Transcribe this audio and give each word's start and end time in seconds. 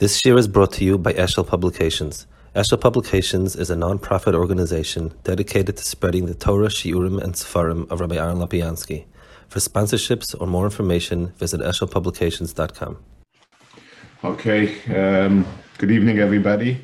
This 0.00 0.24
year 0.24 0.38
is 0.38 0.48
brought 0.48 0.72
to 0.72 0.84
you 0.86 0.96
by 0.96 1.12
Eshel 1.12 1.46
Publications. 1.46 2.26
Eshel 2.56 2.80
Publications 2.80 3.54
is 3.54 3.68
a 3.68 3.76
non-profit 3.76 4.34
organization 4.34 5.12
dedicated 5.24 5.76
to 5.76 5.84
spreading 5.84 6.24
the 6.24 6.32
Torah, 6.32 6.68
Shiurim, 6.68 7.22
and 7.22 7.34
Sefarim 7.34 7.86
of 7.90 8.00
Rabbi 8.00 8.16
Aaron 8.16 8.38
Lopiansky. 8.38 9.04
For 9.48 9.58
sponsorships 9.58 10.34
or 10.40 10.46
more 10.46 10.64
information, 10.64 11.34
visit 11.36 11.60
eshelpublications.com. 11.60 12.96
Okay, 14.24 14.62
um, 14.96 15.46
good 15.76 15.90
evening, 15.90 16.18
everybody. 16.18 16.82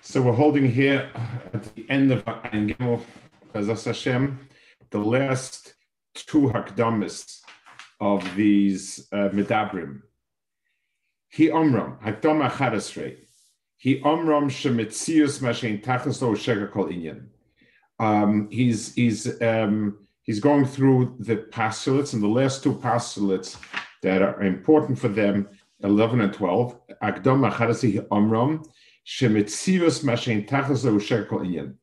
So 0.00 0.22
we're 0.22 0.32
holding 0.32 0.72
here 0.72 1.10
at 1.52 1.74
the 1.74 1.84
end 1.90 2.10
of 2.10 2.26
Ein 2.26 2.70
Gimel, 2.70 3.02
Hashem, 3.52 4.48
the 4.88 4.98
last 4.98 5.74
two 6.14 6.48
hakdamis 6.54 7.42
of 8.00 8.34
these 8.34 9.08
uh, 9.12 9.28
medabrim. 9.28 10.00
He 11.36 11.48
omram, 11.48 12.00
hakdama 12.00 12.50
chadasrei. 12.50 13.18
He 13.76 14.00
omram 14.00 14.46
shemitzius 14.46 15.42
mashen 15.42 15.84
tachaslo 15.84 16.34
sheker 16.34 16.72
kol 16.72 16.86
inyan. 16.86 17.26
Um, 17.98 18.48
he's 18.50 18.94
he's 18.94 19.42
um, 19.42 19.98
he's 20.22 20.40
going 20.40 20.64
through 20.64 21.16
the 21.18 21.36
postulates 21.36 22.14
and 22.14 22.22
the 22.22 22.26
last 22.26 22.62
two 22.62 22.72
postulates 22.72 23.58
that 24.02 24.22
are 24.22 24.42
important 24.44 24.98
for 24.98 25.08
them, 25.08 25.46
eleven 25.84 26.22
and 26.22 26.32
twelve. 26.32 26.74
Akdama 27.02 27.52
chadasrei 27.52 28.08
omram 28.08 28.64
shemitzius 29.06 30.02
mashen 30.04 30.48
tachaslo 30.48 30.98
sheker 30.98 31.28
kol 31.28 31.40
inyan. 31.40 31.74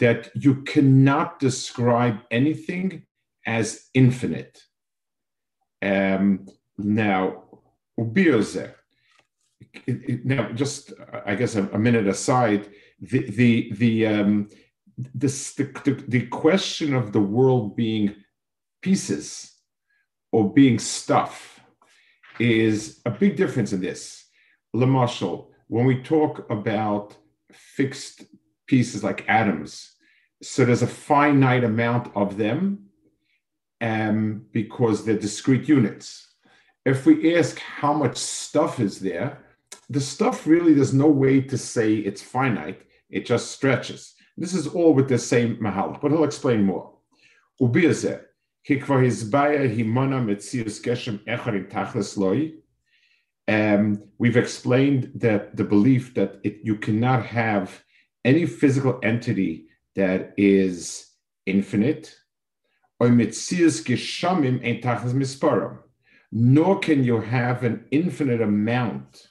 That 0.00 0.30
you 0.34 0.56
cannot 0.64 1.38
describe 1.38 2.18
anything 2.30 3.06
as 3.46 3.88
infinite. 3.94 4.62
Um, 5.80 6.46
now, 6.76 7.44
ubiyozeh 9.74 10.24
now 10.24 10.52
just 10.52 10.92
I 11.24 11.34
guess 11.34 11.54
a, 11.56 11.68
a 11.72 11.78
minute 11.78 12.06
aside, 12.06 12.70
the 13.00 13.30
the 13.30 13.72
the 13.72 14.06
um, 14.06 14.48
this 15.14 15.54
the, 15.54 15.64
the, 15.84 16.04
the 16.08 16.26
question 16.26 16.94
of 16.94 17.12
the 17.12 17.20
world 17.20 17.76
being 17.76 18.14
pieces 18.82 19.52
or 20.32 20.52
being 20.52 20.78
stuff 20.78 21.60
is 22.38 23.00
a 23.06 23.10
big 23.10 23.36
difference 23.36 23.72
in 23.72 23.80
this. 23.80 24.24
Lamashal, 24.74 25.48
when 25.68 25.84
we 25.84 26.02
talk 26.02 26.50
about 26.50 27.16
fixed 27.52 28.24
pieces 28.66 29.04
like 29.04 29.28
atoms, 29.28 29.92
so 30.42 30.64
there's 30.64 30.82
a 30.82 30.86
finite 30.86 31.64
amount 31.64 32.14
of 32.16 32.36
them 32.36 32.86
um, 33.80 34.46
because 34.52 35.04
they're 35.04 35.18
discrete 35.18 35.68
units. 35.68 36.28
If 36.84 37.06
we 37.06 37.36
ask 37.36 37.58
how 37.58 37.92
much 37.92 38.16
stuff 38.16 38.80
is 38.80 38.98
there, 38.98 39.41
the 39.92 40.00
stuff 40.00 40.46
really, 40.46 40.72
there's 40.72 40.94
no 40.94 41.08
way 41.08 41.42
to 41.42 41.58
say 41.58 41.94
it's 41.94 42.22
finite, 42.22 42.82
it 43.10 43.26
just 43.26 43.50
stretches. 43.50 44.14
This 44.38 44.54
is 44.54 44.66
all 44.66 44.94
with 44.94 45.08
the 45.08 45.18
same 45.18 45.58
mahal, 45.60 45.98
but 46.00 46.10
he'll 46.10 46.24
explain 46.24 46.64
more. 46.64 46.94
Himona 47.60 48.24
metzius 50.24 50.80
tachlis. 51.68 52.52
Um, 53.48 54.02
we've 54.18 54.36
explained 54.36 55.10
that 55.16 55.56
the 55.56 55.64
belief 55.64 56.14
that 56.14 56.40
it, 56.42 56.60
you 56.62 56.76
cannot 56.76 57.26
have 57.26 57.82
any 58.24 58.46
physical 58.46 58.98
entity 59.02 59.66
that 59.94 60.32
is 60.38 61.10
infinite, 61.44 62.14
or 62.98 63.08
metzius 63.08 63.84
geshamim 63.84 64.64
ein 64.64 64.80
tachlis 64.80 65.12
misparam, 65.12 65.78
nor 66.30 66.78
can 66.78 67.04
you 67.04 67.20
have 67.20 67.62
an 67.62 67.84
infinite 67.90 68.40
amount 68.40 69.26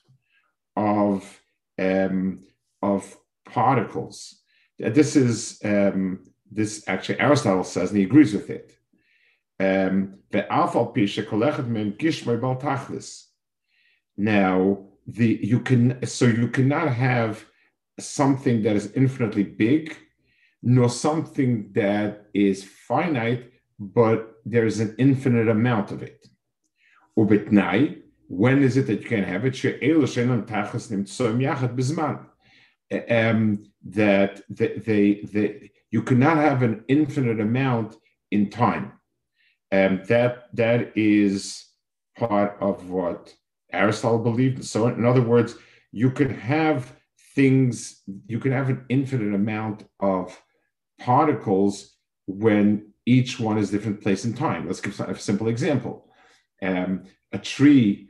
of 0.76 1.42
um, 1.80 2.42
of 2.82 3.18
particles. 3.46 4.42
This 4.80 5.16
is 5.16 5.60
um, 5.64 6.24
this 6.52 6.84
actually 6.88 7.20
Aristotle 7.20 7.64
says, 7.64 7.90
and 7.90 8.00
he 8.00 8.06
agrees 8.06 8.34
with 8.34 8.50
it. 8.50 8.78
Um, 9.60 10.18
now, 14.18 14.86
the 15.08 15.40
you 15.42 15.60
can 15.60 16.06
so 16.06 16.26
you 16.26 16.48
cannot 16.48 16.94
have 16.94 17.46
something 18.00 18.64
that 18.64 18.76
is 18.76 18.92
infinitely 18.94 19.44
big, 19.44 19.96
nor 20.64 20.90
something 20.90 21.72
that 21.74 22.28
is 22.34 22.64
finite, 22.64 23.52
but 23.80 24.42
there 24.46 24.66
is 24.66 24.80
an 24.80 24.96
infinite 24.98 25.48
amount 25.48 25.92
of 25.92 26.02
it. 26.02 26.28
Ubitnai, 27.18 28.01
when 28.32 28.64
is 28.64 28.78
it 28.78 28.88
that 28.88 29.02
you 29.02 29.08
can 29.10 29.26
have 29.26 29.46
it? 29.46 29.62
Um, 33.10 33.64
that 33.84 34.42
they, 34.50 34.68
they, 34.78 35.22
they, 35.24 35.72
you 35.92 36.02
cannot 36.02 36.38
have 36.38 36.64
an 36.64 36.86
infinite 36.88 37.42
amount 37.42 37.98
in 38.32 38.50
time. 38.50 38.94
And 39.70 40.06
that 40.06 40.48
that 40.54 40.98
is 40.98 41.66
part 42.18 42.58
of 42.62 42.90
what 42.90 43.34
Aristotle 43.74 44.20
believed. 44.20 44.64
So, 44.64 44.88
in 44.88 45.06
other 45.06 45.22
words, 45.22 45.56
you 45.92 46.10
can 46.10 46.34
have 46.34 46.96
things, 47.36 48.02
you 48.28 48.40
can 48.40 48.54
have 48.54 48.70
an 48.70 48.86
infinite 48.88 49.36
amount 49.36 49.86
of 50.00 50.42
particles 51.00 51.98
when 52.28 52.94
each 53.06 53.42
one 53.42 53.58
is 53.58 53.72
different 53.72 54.02
place 54.02 54.24
in 54.24 54.34
time. 54.34 54.68
Let's 54.68 54.80
give 54.80 54.98
a 55.02 55.20
simple 55.20 55.50
example. 55.50 56.08
Um, 56.62 57.04
a 57.34 57.38
tree 57.38 58.10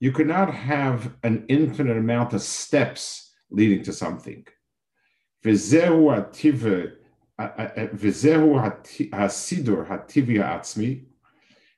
you 0.00 0.12
cannot 0.12 0.52
have 0.54 1.14
an 1.22 1.44
infinite 1.48 1.96
amount 1.96 2.32
of 2.32 2.40
steps 2.40 3.32
leading 3.50 3.82
to 3.84 3.92
something. 3.92 4.46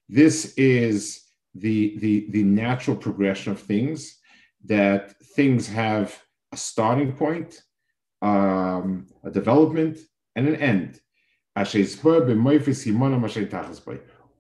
This 0.09 0.55
is 0.57 1.25
the, 1.55 1.99
the, 1.99 2.27
the 2.31 2.43
natural 2.43 2.97
progression 2.97 3.53
of 3.53 3.61
things, 3.61 4.19
that 4.65 5.17
things 5.37 5.69
have 5.69 6.21
a 6.53 6.57
starting 6.57 7.13
point, 7.13 7.63
um, 8.21 9.07
a 9.25 9.31
development, 9.31 9.99
and 10.37 10.49
an 10.49 10.57
end. 10.57 11.01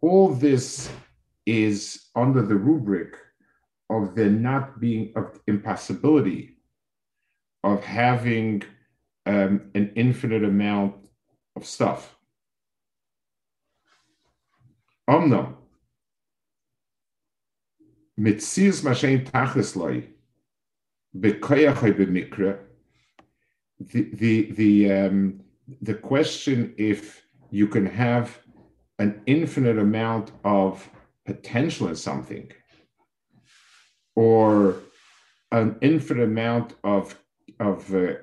All 0.00 0.28
this 0.34 0.90
is 1.46 2.08
under 2.14 2.42
the 2.42 2.56
rubric 2.56 3.16
of 3.90 4.14
there 4.14 4.30
not 4.30 4.80
being 4.80 5.12
of 5.16 5.38
impossibility 5.46 6.56
of 7.64 7.84
having 7.84 8.62
um, 9.26 9.70
an 9.74 9.92
infinite 9.94 10.44
amount 10.44 10.94
of 11.54 11.66
stuff. 11.66 12.16
Mashen 18.82 19.28
tachisloi, 19.31 20.08
the 21.14 21.32
the 24.14 24.52
the 24.52 24.92
um, 24.92 25.41
the 25.81 25.94
question 25.94 26.75
if 26.76 27.23
you 27.50 27.67
can 27.67 27.87
have 27.87 28.38
an 28.99 29.20
infinite 29.26 29.79
amount 29.79 30.32
of 30.44 30.88
potential 31.26 31.88
in 31.88 31.97
something 31.97 32.50
or 34.14 34.76
an 35.50 35.76
infinite 35.81 36.25
amount 36.25 36.75
of 36.85 37.19
of 37.61 37.94
uh, 37.94 38.14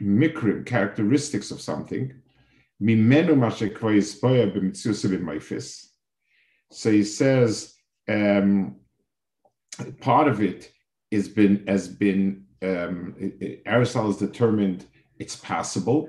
micro 0.00 0.62
characteristics 0.62 1.50
of 1.50 1.60
something. 1.60 2.12
So 6.70 6.90
he 6.90 7.04
says 7.04 7.74
um, 8.08 8.76
part 10.00 10.28
of 10.28 10.42
it 10.42 10.72
has 11.12 11.28
been 11.28 11.64
has 11.66 11.88
been 11.88 12.44
um, 12.62 13.32
Aristotle 13.66 14.10
has 14.12 14.18
determined 14.18 14.86
it's 15.18 15.36
possible 15.36 16.08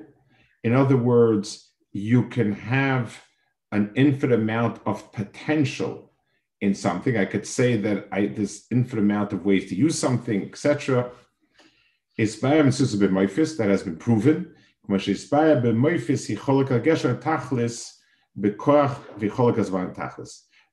in 0.63 0.74
other 0.74 0.98
words, 0.98 1.71
you 1.92 2.30
can 2.30 2.54
have 2.54 3.21
an 3.71 3.92
infinite 3.95 4.39
amount 4.39 4.80
of 4.86 5.12
potential 5.12 6.12
in 6.62 6.74
something. 6.74 7.18
I 7.18 7.25
could 7.25 7.45
say 7.45 7.75
that 7.77 8.07
I 8.12 8.27
this 8.27 8.65
infinite 8.71 9.01
amount 9.01 9.33
of 9.33 9.45
ways 9.45 9.69
to 9.69 9.75
use 9.75 10.00
something, 10.00 10.44
etc. 10.44 11.12
That 12.18 13.69
has 13.69 13.83
been 13.83 13.98
proven. 13.98 14.56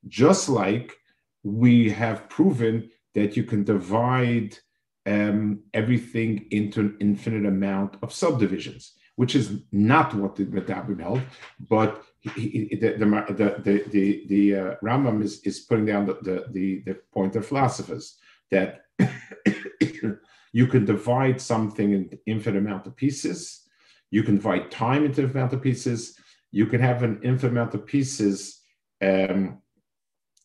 Just 0.08 0.48
like 0.48 0.96
we 1.42 1.90
have 1.90 2.28
proven 2.28 2.90
that 3.14 3.36
you 3.36 3.44
can 3.44 3.64
divide 3.64 4.58
um, 5.06 5.60
everything 5.74 6.46
into 6.50 6.80
an 6.80 6.96
infinite 7.00 7.46
amount 7.46 7.96
of 8.02 8.12
subdivisions, 8.12 8.92
which 9.20 9.34
is 9.34 9.60
not 9.70 10.14
what 10.14 10.34
the 10.34 10.46
Medabrim 10.46 10.98
held, 10.98 11.20
but 11.68 12.02
he, 12.20 12.30
he, 12.70 12.76
the, 12.76 12.92
the, 12.96 13.54
the, 13.66 13.84
the, 13.90 14.24
the 14.28 14.56
uh, 14.56 14.74
Rambam 14.82 15.22
is, 15.22 15.42
is 15.42 15.60
putting 15.60 15.84
down 15.84 16.06
the, 16.06 16.14
the, 16.22 16.46
the, 16.52 16.82
the 16.86 16.94
point 17.12 17.36
of 17.36 17.46
philosophers 17.46 18.16
that 18.50 18.86
you 20.52 20.66
can 20.66 20.86
divide 20.86 21.38
something 21.38 21.92
in 21.92 22.18
infinite 22.24 22.60
amount 22.60 22.86
of 22.86 22.96
pieces, 22.96 23.68
you 24.10 24.22
can 24.22 24.36
divide 24.36 24.70
time 24.70 25.04
into 25.04 25.20
infinite 25.20 25.36
amount 25.36 25.52
of 25.52 25.60
pieces, 25.60 26.16
you 26.50 26.64
can 26.64 26.80
have 26.80 27.02
an 27.02 27.20
infinite 27.22 27.52
amount 27.52 27.74
of 27.74 27.84
pieces 27.84 28.62
um, 29.02 29.60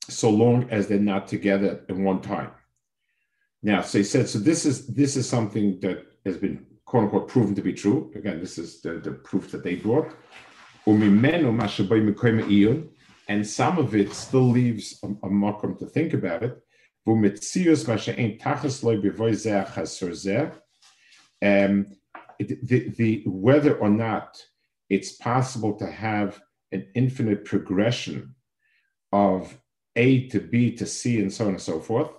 so 0.09 0.29
long 0.29 0.69
as 0.69 0.89
they're 0.89 0.99
not 0.99 1.29
together 1.29 1.85
in 1.87 2.03
one 2.03 2.21
time. 2.21 2.51
Now, 3.63 3.83
so 3.83 3.99
he 3.99 4.03
said, 4.03 4.27
so 4.27 4.37
this 4.37 4.65
is 4.65 4.85
this 4.87 5.15
is 5.15 5.29
something 5.29 5.79
that 5.79 6.03
has 6.25 6.35
been 6.35 6.74
quote 6.85 7.03
unquote 7.03 7.27
proven 7.27 7.55
to 7.55 7.61
be 7.61 7.73
true. 7.73 8.11
Again, 8.15 8.39
this 8.39 8.57
is 8.57 8.81
the, 8.81 8.99
the 8.99 9.11
proof 9.11 9.51
that 9.51 9.63
they 9.63 9.75
brought. 9.75 10.13
And 13.27 13.45
some 13.45 13.79
of 13.79 13.95
it 13.95 14.13
still 14.13 14.47
leaves 14.49 14.99
a, 15.03 15.07
a 15.07 15.29
makom 15.29 15.77
to 15.79 15.85
think 15.87 16.13
about 16.13 16.43
it. 16.43 16.61
Um, 21.41 21.85
the, 22.39 22.89
the, 22.97 23.23
whether 23.25 23.77
or 23.77 23.89
not 23.89 24.37
it's 24.89 25.13
possible 25.13 25.73
to 25.77 25.87
have 25.87 26.39
an 26.71 26.87
infinite 26.93 27.45
progression 27.45 28.35
of 29.11 29.57
A 29.95 30.27
to 30.27 30.39
B 30.39 30.75
to 30.75 30.85
C 30.85 31.21
and 31.21 31.31
so 31.31 31.45
on 31.45 31.51
and 31.51 31.61
so 31.61 31.79
forth. 31.79 32.11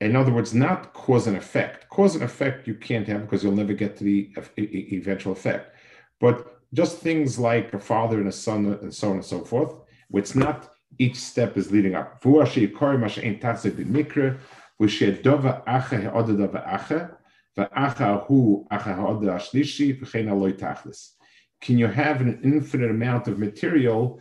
In 0.00 0.16
other 0.16 0.32
words, 0.32 0.54
not 0.54 0.94
cause 0.94 1.26
and 1.26 1.36
effect. 1.36 1.88
Cause 1.90 2.14
and 2.14 2.24
effect 2.24 2.66
you 2.66 2.74
can't 2.74 3.06
have 3.08 3.22
because 3.22 3.44
you'll 3.44 3.52
never 3.52 3.74
get 3.74 3.96
to 3.98 4.04
the 4.04 4.32
eventual 4.56 5.32
effect. 5.32 5.76
But 6.20 6.60
just 6.72 6.98
things 6.98 7.38
like 7.38 7.74
a 7.74 7.78
father 7.78 8.18
and 8.18 8.28
a 8.28 8.32
son 8.32 8.78
and 8.80 8.94
so 8.94 9.08
on 9.10 9.16
and 9.16 9.24
so 9.24 9.44
forth, 9.44 9.74
it's 10.12 10.34
not 10.34 10.70
each 10.98 11.16
step 11.16 11.56
is 11.56 11.70
leading 11.70 11.94
up. 11.94 12.22
Can 21.60 21.76
you 21.78 21.86
have 21.88 22.20
an 22.20 22.40
infinite 22.42 22.90
amount 22.90 23.28
of 23.28 23.38
material 23.38 24.20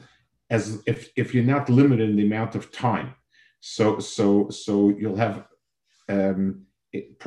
as 0.50 0.84
if, 0.86 1.10
if 1.16 1.34
you're 1.34 1.44
not 1.44 1.70
limited 1.70 2.10
in 2.10 2.16
the 2.18 2.26
amount 2.26 2.56
of 2.56 2.72
time? 2.72 3.14
So 3.62 4.00
so 4.00 4.50
so 4.50 4.90
you'll 4.98 5.18
have 5.18 5.46
um, 6.10 6.66
it, 6.92 7.22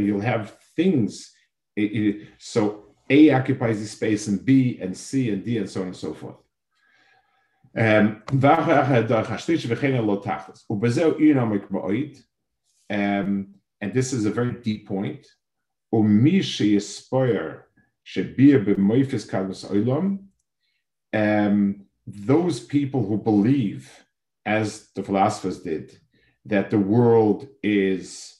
you'll 0.00 0.20
have 0.20 0.58
things. 0.76 1.32
It, 1.76 1.82
it, 1.82 2.28
so 2.38 2.86
A 3.08 3.30
occupies 3.30 3.78
the 3.80 3.86
space, 3.86 4.26
and 4.26 4.44
B 4.44 4.78
and 4.80 4.96
C 4.96 5.30
and 5.30 5.44
D 5.44 5.58
and 5.58 5.70
so 5.70 5.82
on 5.82 5.88
and 5.88 5.96
so 5.96 6.12
forth. 6.12 6.36
Um, 7.76 8.22
um, 12.90 13.54
and 13.80 13.94
this 13.94 14.12
is 14.12 14.26
a 14.26 14.30
very 14.30 14.52
deep 14.52 14.88
point. 14.88 15.26
Um, 21.12 21.86
those 22.06 22.60
people 22.60 23.06
who 23.06 23.18
believe, 23.18 24.04
as 24.44 24.88
the 24.96 25.02
philosophers 25.02 25.60
did, 25.60 26.00
that 26.46 26.70
the 26.70 26.78
world 26.78 27.46
is 27.62 28.36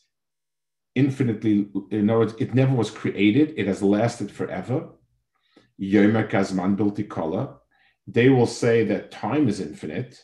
infinitely, 0.95 1.69
in 1.91 2.11
other 2.11 2.21
words, 2.21 2.35
it 2.39 2.55
never 2.55 2.75
was 2.75 2.91
created, 2.91 3.55
it 3.57 3.67
has 3.67 3.83
lasted 3.83 4.31
forever. 4.31 4.89
Yomer 5.81 6.29
Kazman 6.29 6.77
Biltikala. 6.77 7.57
They 8.07 8.29
will 8.29 8.47
say 8.47 8.85
that 8.85 9.11
time 9.11 9.49
is 9.49 9.61
infinite. 9.61 10.21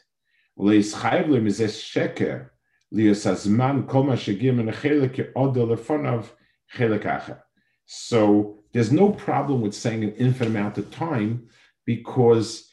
So 7.88 8.58
there's 8.72 8.92
no 8.92 9.10
problem 9.12 9.60
with 9.60 9.74
saying 9.74 10.04
an 10.04 10.14
infinite 10.14 10.50
amount 10.50 10.78
of 10.78 10.90
time 10.90 11.48
because 11.84 12.68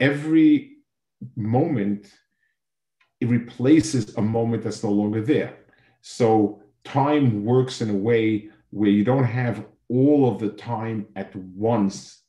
every 0.00 0.78
moment 1.36 2.12
it 3.20 3.28
replaces 3.28 4.16
a 4.16 4.22
moment 4.22 4.62
that's 4.62 4.84
no 4.84 4.90
longer 4.90 5.22
there. 5.22 5.56
So 6.00 6.62
time 6.84 7.44
works 7.44 7.80
in 7.80 7.90
a 7.90 7.94
way 7.94 8.50
where 8.70 8.90
you 8.90 9.04
don't 9.04 9.24
have 9.24 9.64
all 9.88 10.30
of 10.30 10.38
the 10.38 10.50
time 10.50 11.06
at 11.16 11.34
once, 11.34 12.22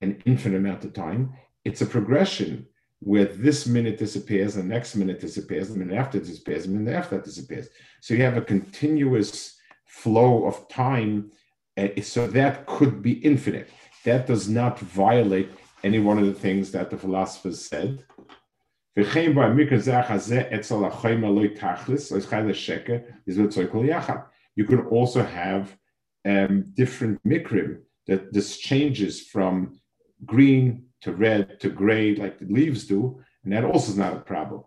an 0.00 0.22
infinite 0.24 0.58
amount 0.58 0.84
of 0.84 0.92
time. 0.92 1.32
It's 1.64 1.82
a 1.82 1.86
progression 1.86 2.66
where 3.00 3.24
this 3.24 3.66
minute 3.66 3.98
disappears, 3.98 4.54
the 4.54 4.62
next 4.62 4.94
minute 4.94 5.20
disappears, 5.20 5.68
the 5.68 5.78
minute 5.78 5.96
after 5.96 6.20
disappears, 6.20 6.64
the 6.64 6.70
minute 6.70 6.94
after 6.94 7.16
that 7.16 7.24
disappears. 7.24 7.68
So 8.00 8.14
you 8.14 8.22
have 8.22 8.36
a 8.36 8.42
continuous 8.42 9.58
flow 9.86 10.46
of 10.46 10.68
time. 10.68 11.32
Uh, 11.76 11.88
so 12.00 12.26
that 12.28 12.66
could 12.66 13.02
be 13.02 13.12
infinite. 13.12 13.68
That 14.04 14.26
does 14.26 14.48
not 14.48 14.78
violate 14.78 15.50
any 15.82 15.98
one 15.98 16.18
of 16.18 16.26
the 16.26 16.32
things 16.32 16.70
that 16.72 16.90
the 16.90 16.96
philosophers 16.96 17.64
said. 17.64 18.04
You 18.94 19.04
can 24.66 24.80
also 24.90 25.22
have 25.22 25.76
um, 26.24 26.64
different 26.74 27.22
mikrim 27.26 27.78
that 28.06 28.32
this 28.32 28.58
changes 28.58 29.20
from 29.22 29.80
green 30.26 30.84
to 31.00 31.12
red 31.12 31.58
to 31.60 31.70
gray, 31.70 32.14
like 32.14 32.38
the 32.38 32.46
leaves 32.46 32.84
do, 32.84 33.22
and 33.44 33.52
that 33.52 33.64
also 33.64 33.92
is 33.92 33.98
not 33.98 34.14
a 34.14 34.20
problem. 34.20 34.64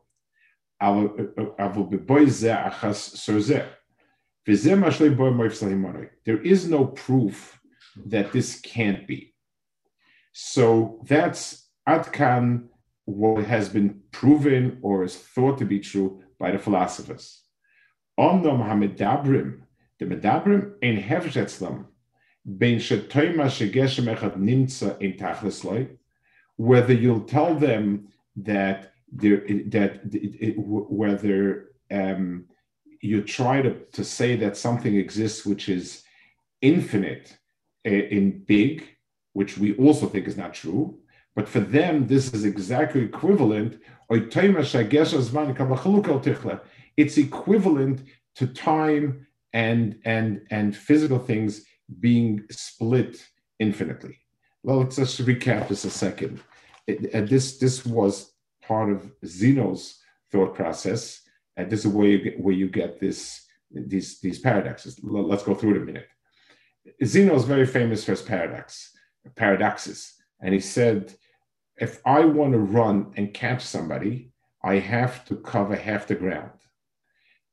There 6.25 6.41
is 6.41 6.67
no 6.67 6.85
proof 6.85 7.59
that 8.07 8.31
this 8.33 8.59
can't 8.61 9.07
be. 9.07 9.33
So 10.33 10.99
that's 11.07 11.69
Adkan 11.87 12.67
what 13.05 13.45
has 13.45 13.69
been 13.69 14.01
proven 14.11 14.79
or 14.81 15.03
is 15.03 15.15
thought 15.15 15.57
to 15.59 15.65
be 15.65 15.79
true 15.79 16.21
by 16.39 16.51
the 16.51 16.59
philosophers. 16.59 17.41
Omnom 18.19 18.67
hamedabrim, 18.67 19.61
the 19.99 20.05
medabrim 20.05 20.73
ein 20.83 21.01
hefesh 21.01 21.37
etzlam, 21.43 21.85
bein 22.57 22.79
shetoima 22.79 23.45
shegeshem 23.45 24.07
in 25.01 25.13
tachlis 25.13 25.97
whether 26.57 26.93
you'll 26.93 27.21
tell 27.21 27.55
them 27.55 28.07
that 28.35 28.93
there 29.11 29.43
that 29.67 30.01
it, 30.13 30.55
whether 30.57 31.71
um, 31.91 32.45
you 33.01 33.21
try 33.21 33.61
to, 33.61 33.75
to 33.91 34.03
say 34.03 34.35
that 34.35 34.57
something 34.57 34.95
exists 34.95 35.45
which 35.45 35.69
is 35.69 36.03
infinite 36.61 37.37
uh, 37.85 37.89
in 37.89 38.43
big, 38.45 38.83
which 39.33 39.57
we 39.57 39.75
also 39.75 40.07
think 40.07 40.27
is 40.27 40.37
not 40.37 40.53
true, 40.53 40.97
but 41.35 41.49
for 41.49 41.59
them, 41.59 42.07
this 42.07 42.33
is 42.33 42.45
exactly 42.45 43.01
equivalent. 43.01 43.81
It's 46.97 47.17
equivalent 47.17 48.03
to 48.35 48.47
time 48.47 49.27
and 49.53 49.99
and 50.05 50.41
and 50.49 50.75
physical 50.75 51.19
things 51.19 51.65
being 51.99 52.43
split 52.51 53.27
infinitely. 53.59 54.17
Well, 54.63 54.79
let's 54.79 54.95
just 54.95 55.23
recap 55.25 55.67
this 55.67 55.85
a 55.85 55.89
second. 55.89 56.41
It, 56.87 57.13
and 57.13 57.27
this 57.27 57.57
this 57.57 57.85
was 57.85 58.31
part 58.61 58.89
of 58.91 59.11
Zeno's 59.25 59.99
thought 60.31 60.55
process, 60.55 61.21
and 61.57 61.69
this 61.69 61.85
is 61.85 61.91
where 61.91 62.07
you 62.07 62.19
get, 62.19 62.39
where 62.39 62.53
you 62.53 62.69
get 62.69 62.99
this 62.99 63.45
these 63.71 64.19
these 64.21 64.39
paradoxes. 64.39 64.99
Let's 65.03 65.43
go 65.43 65.53
through 65.53 65.75
it 65.75 65.81
a 65.81 65.85
minute. 65.85 66.07
Zeno 67.03 67.35
is 67.35 67.43
very 67.43 67.65
famous 67.65 68.05
for 68.05 68.11
his 68.11 68.21
paradox, 68.21 68.91
paradoxes, 69.35 70.13
and 70.41 70.53
he 70.53 70.59
said 70.59 71.13
if 71.77 72.01
I 72.05 72.25
want 72.25 72.53
to 72.53 72.59
run 72.59 73.13
and 73.15 73.33
catch 73.33 73.61
somebody, 73.61 74.31
I 74.63 74.75
have 74.75 75.25
to 75.25 75.35
cover 75.35 75.75
half 75.75 76.07
the 76.07 76.15
ground. 76.15 76.51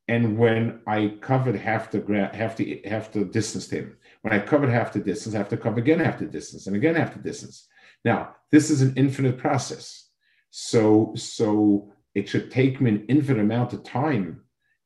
And 0.09 0.39
when 0.39 0.81
I 0.87 1.17
covered 1.21 1.57
half 1.57 1.91
the 1.91 2.01
ground, 2.01 2.35
half 2.35 2.57
the 2.57 2.83
half 2.85 3.13
the 3.13 3.25
distance 3.25 3.69
to 3.69 3.77
him, 3.77 3.97
when 4.23 4.33
I 4.33 4.41
covered 4.41 4.69
half 4.69 4.93
the 4.93 5.01
distance, 5.01 5.35
I 5.35 5.39
have 5.39 5.49
to 5.51 5.57
cover 5.57 5.81
again 5.81 6.01
half 6.01 6.19
the 6.19 6.27
distance 6.27 6.67
and 6.67 6.77
again 6.77 6.97
half 6.97 7.15
the 7.15 7.21
distance. 7.21 7.69
Now, 8.05 8.35
this 8.51 8.71
is 8.71 8.83
an 8.83 8.95
infinite 8.97 9.39
process. 9.39 10.09
So, 10.51 11.13
so 11.17 11.93
it 12.15 12.29
should 12.29 12.51
take 12.51 12.81
me 12.81 12.91
an 12.91 13.07
infinite 13.09 13.41
amount 13.41 13.73
of 13.73 13.85
time 13.85 14.43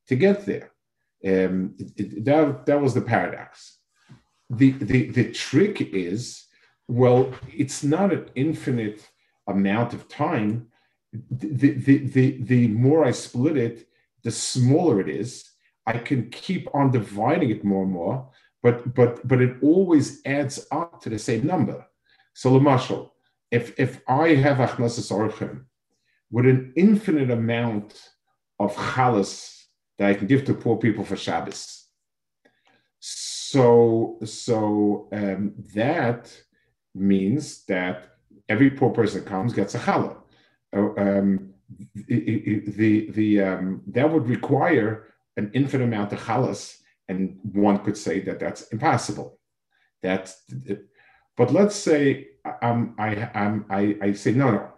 to 0.09 0.16
get 0.16 0.47
there. 0.47 0.71
Um, 1.26 1.75
it, 1.78 1.93
it, 1.97 2.25
that, 2.25 2.66
that 2.66 2.81
was 2.81 2.95
the 2.95 3.00
paradox. 3.00 3.78
The, 4.50 4.71
the, 4.73 5.11
the 5.11 5.33
trick 5.33 5.81
is, 5.81 6.45
well, 6.87 7.33
it's 7.52 7.83
not 7.83 8.12
an 8.12 8.31
infinite 8.37 9.09
amount 9.47 9.95
of 9.95 10.09
time. 10.09 10.69
The, 11.12 11.71
the, 11.71 11.99
the, 11.99 12.43
the 12.43 12.69
more 12.69 13.05
I 13.05 13.11
split 13.11 13.57
it, 13.57 13.88
the 14.23 14.31
smaller 14.31 15.00
it 15.00 15.09
is. 15.09 15.50
I 15.87 15.99
can 15.99 16.31
keep 16.31 16.69
on 16.75 16.91
dividing 16.91 17.50
it 17.50 17.65
more 17.65 17.85
and 17.85 17.93
more, 17.93 18.29
but 18.62 18.93
but 18.93 19.26
but 19.26 19.41
it 19.41 19.57
always 19.62 20.21
adds 20.26 20.67
up 20.73 21.00
to 21.03 21.09
the 21.09 21.19
same 21.19 21.47
number. 21.47 21.87
So, 22.35 22.50
Lamashal, 22.50 23.11
if 23.53 23.79
if 23.79 24.00
I 24.09 24.35
have 24.35 24.57
achnasas 24.59 25.12
orchim 25.12 25.67
with 26.31 26.47
an 26.47 26.73
infinite 26.76 27.31
amount 27.31 28.11
of 28.59 28.75
chalas 28.75 29.33
that 29.97 30.11
I 30.11 30.15
can 30.15 30.26
give 30.26 30.45
to 30.47 30.55
poor 30.55 30.76
people 30.76 31.05
for 31.05 31.17
Shabbos, 31.17 31.87
so 32.99 34.19
so 34.25 35.09
um, 35.12 35.55
that 35.75 36.37
means 36.95 37.65
that 37.67 38.15
every 38.49 38.71
poor 38.71 38.91
person 38.91 39.23
that 39.23 39.29
comes 39.29 39.53
gets 39.53 39.75
a 39.75 39.79
challah. 39.79 40.17
Uh, 40.75 40.95
um, 40.97 41.55
the 41.95 42.62
the, 42.67 43.11
the 43.11 43.43
um, 43.43 43.83
that 43.88 44.11
would 44.11 44.29
require 44.29 45.09
an 45.37 45.50
infinite 45.55 45.85
amount 45.85 46.12
of 46.12 46.21
chalas, 46.21 46.79
and 47.09 47.38
one 47.53 47.79
could 47.79 47.97
say 47.97 48.21
that 48.21 48.38
that's 48.38 48.62
impossible. 48.69 49.38
That's 50.03 50.43
but 51.37 51.53
let's 51.53 51.76
say 51.76 52.29
um, 52.62 52.95
I, 52.99 53.15
um, 53.35 53.67
I, 53.71 53.97
I 54.00 54.12
say, 54.12 54.33
no, 54.33 54.50
no. 54.50 54.73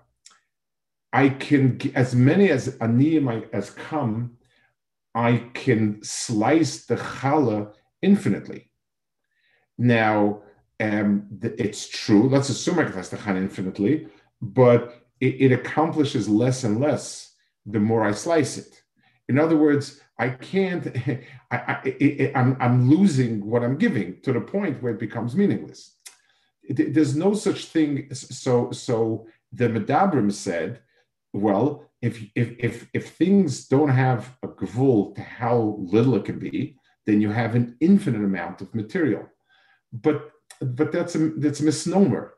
I 1.13 1.31
can, 1.31 1.81
as 1.95 2.15
many 2.15 2.51
as 2.51 2.77
aniyim 2.77 3.49
as 3.53 3.71
come, 3.71 4.37
I 5.15 5.45
can 5.55 6.03
slice 6.03 6.85
the 6.85 6.97
challah 6.97 7.73
infinitely. 8.03 8.71
Now, 9.79 10.43
um, 10.81 11.27
it's 11.43 11.89
true. 11.89 12.29
Let's 12.29 12.49
assume 12.49 12.77
challah 12.77 13.37
infinitely, 13.37 14.09
but 14.41 15.03
it, 15.21 15.35
it 15.41 15.53
accomplishes 15.53 16.29
less 16.29 16.65
and 16.65 16.81
less 16.81 17.35
the 17.67 17.81
more 17.81 18.05
I 18.05 18.13
slice 18.13 18.59
it. 18.59 18.83
In 19.29 19.39
other 19.39 19.57
words, 19.57 20.01
I 20.19 20.31
can't. 20.31 20.87
I, 21.51 21.57
I, 21.57 22.33
I'm, 22.35 22.57
I'm 22.61 22.91
losing 22.91 23.45
what 23.45 23.63
I'm 23.65 23.77
giving 23.77 24.21
to 24.23 24.33
the 24.33 24.41
point 24.41 24.83
where 24.83 24.93
it 24.93 25.01
becomes 25.01 25.35
meaningless 25.35 25.99
there's 26.69 27.17
no 27.17 27.35
such 27.35 27.67
thing. 27.67 28.09
So, 28.13 28.71
so 28.73 29.27
the 29.53 29.69
Medabrim 29.69 30.33
said, 30.33 30.81
well, 31.33 31.85
if 32.01 32.23
if 32.35 32.55
if 32.59 32.89
if 32.93 33.11
things 33.15 33.67
don't 33.67 33.89
have 33.89 34.37
a 34.43 34.49
gvul 34.49 35.15
to 35.17 35.23
how 35.23 35.77
little 35.79 36.15
it 36.15 36.25
can 36.25 36.39
be, 36.39 36.77
then 37.07 37.21
you 37.21 37.31
have 37.31 37.55
an 37.55 37.77
infinite 37.81 38.25
amount 38.25 38.61
of 38.61 38.75
material. 38.75 39.29
But 39.93 40.31
but 40.61 40.93
that's 40.93 41.15
a 41.15 41.31
that's 41.31 41.61
a 41.61 41.65
misnomer. 41.65 42.35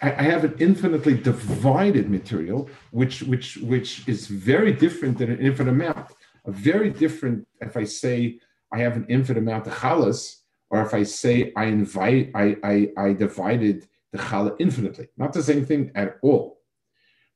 I, 0.00 0.10
have 0.10 0.44
an 0.44 0.54
infinitely 0.60 1.14
divided 1.14 2.08
material, 2.08 2.70
which 2.92 3.22
which 3.22 3.56
which 3.56 4.06
is 4.08 4.28
very 4.28 4.72
different 4.72 5.18
than 5.18 5.32
an 5.32 5.40
infinite 5.40 5.72
amount. 5.72 6.12
A 6.44 6.52
very 6.52 6.90
different. 6.90 7.46
If 7.60 7.76
I 7.76 7.84
say 7.84 8.38
I 8.72 8.78
have 8.78 8.96
an 8.96 9.06
infinite 9.08 9.40
amount 9.40 9.66
of 9.66 9.74
chalas, 9.74 10.42
or 10.70 10.80
if 10.82 10.94
I 10.94 11.02
say 11.02 11.52
I 11.54 11.66
invite, 11.66 12.30
I, 12.34 12.56
I, 12.64 12.88
I 12.96 13.12
divided 13.12 13.86
the 14.10 14.18
challah 14.18 14.56
infinitely, 14.58 15.08
not 15.18 15.32
the 15.32 15.42
same 15.42 15.66
thing 15.66 15.92
at 15.94 16.16
all. 16.22 16.60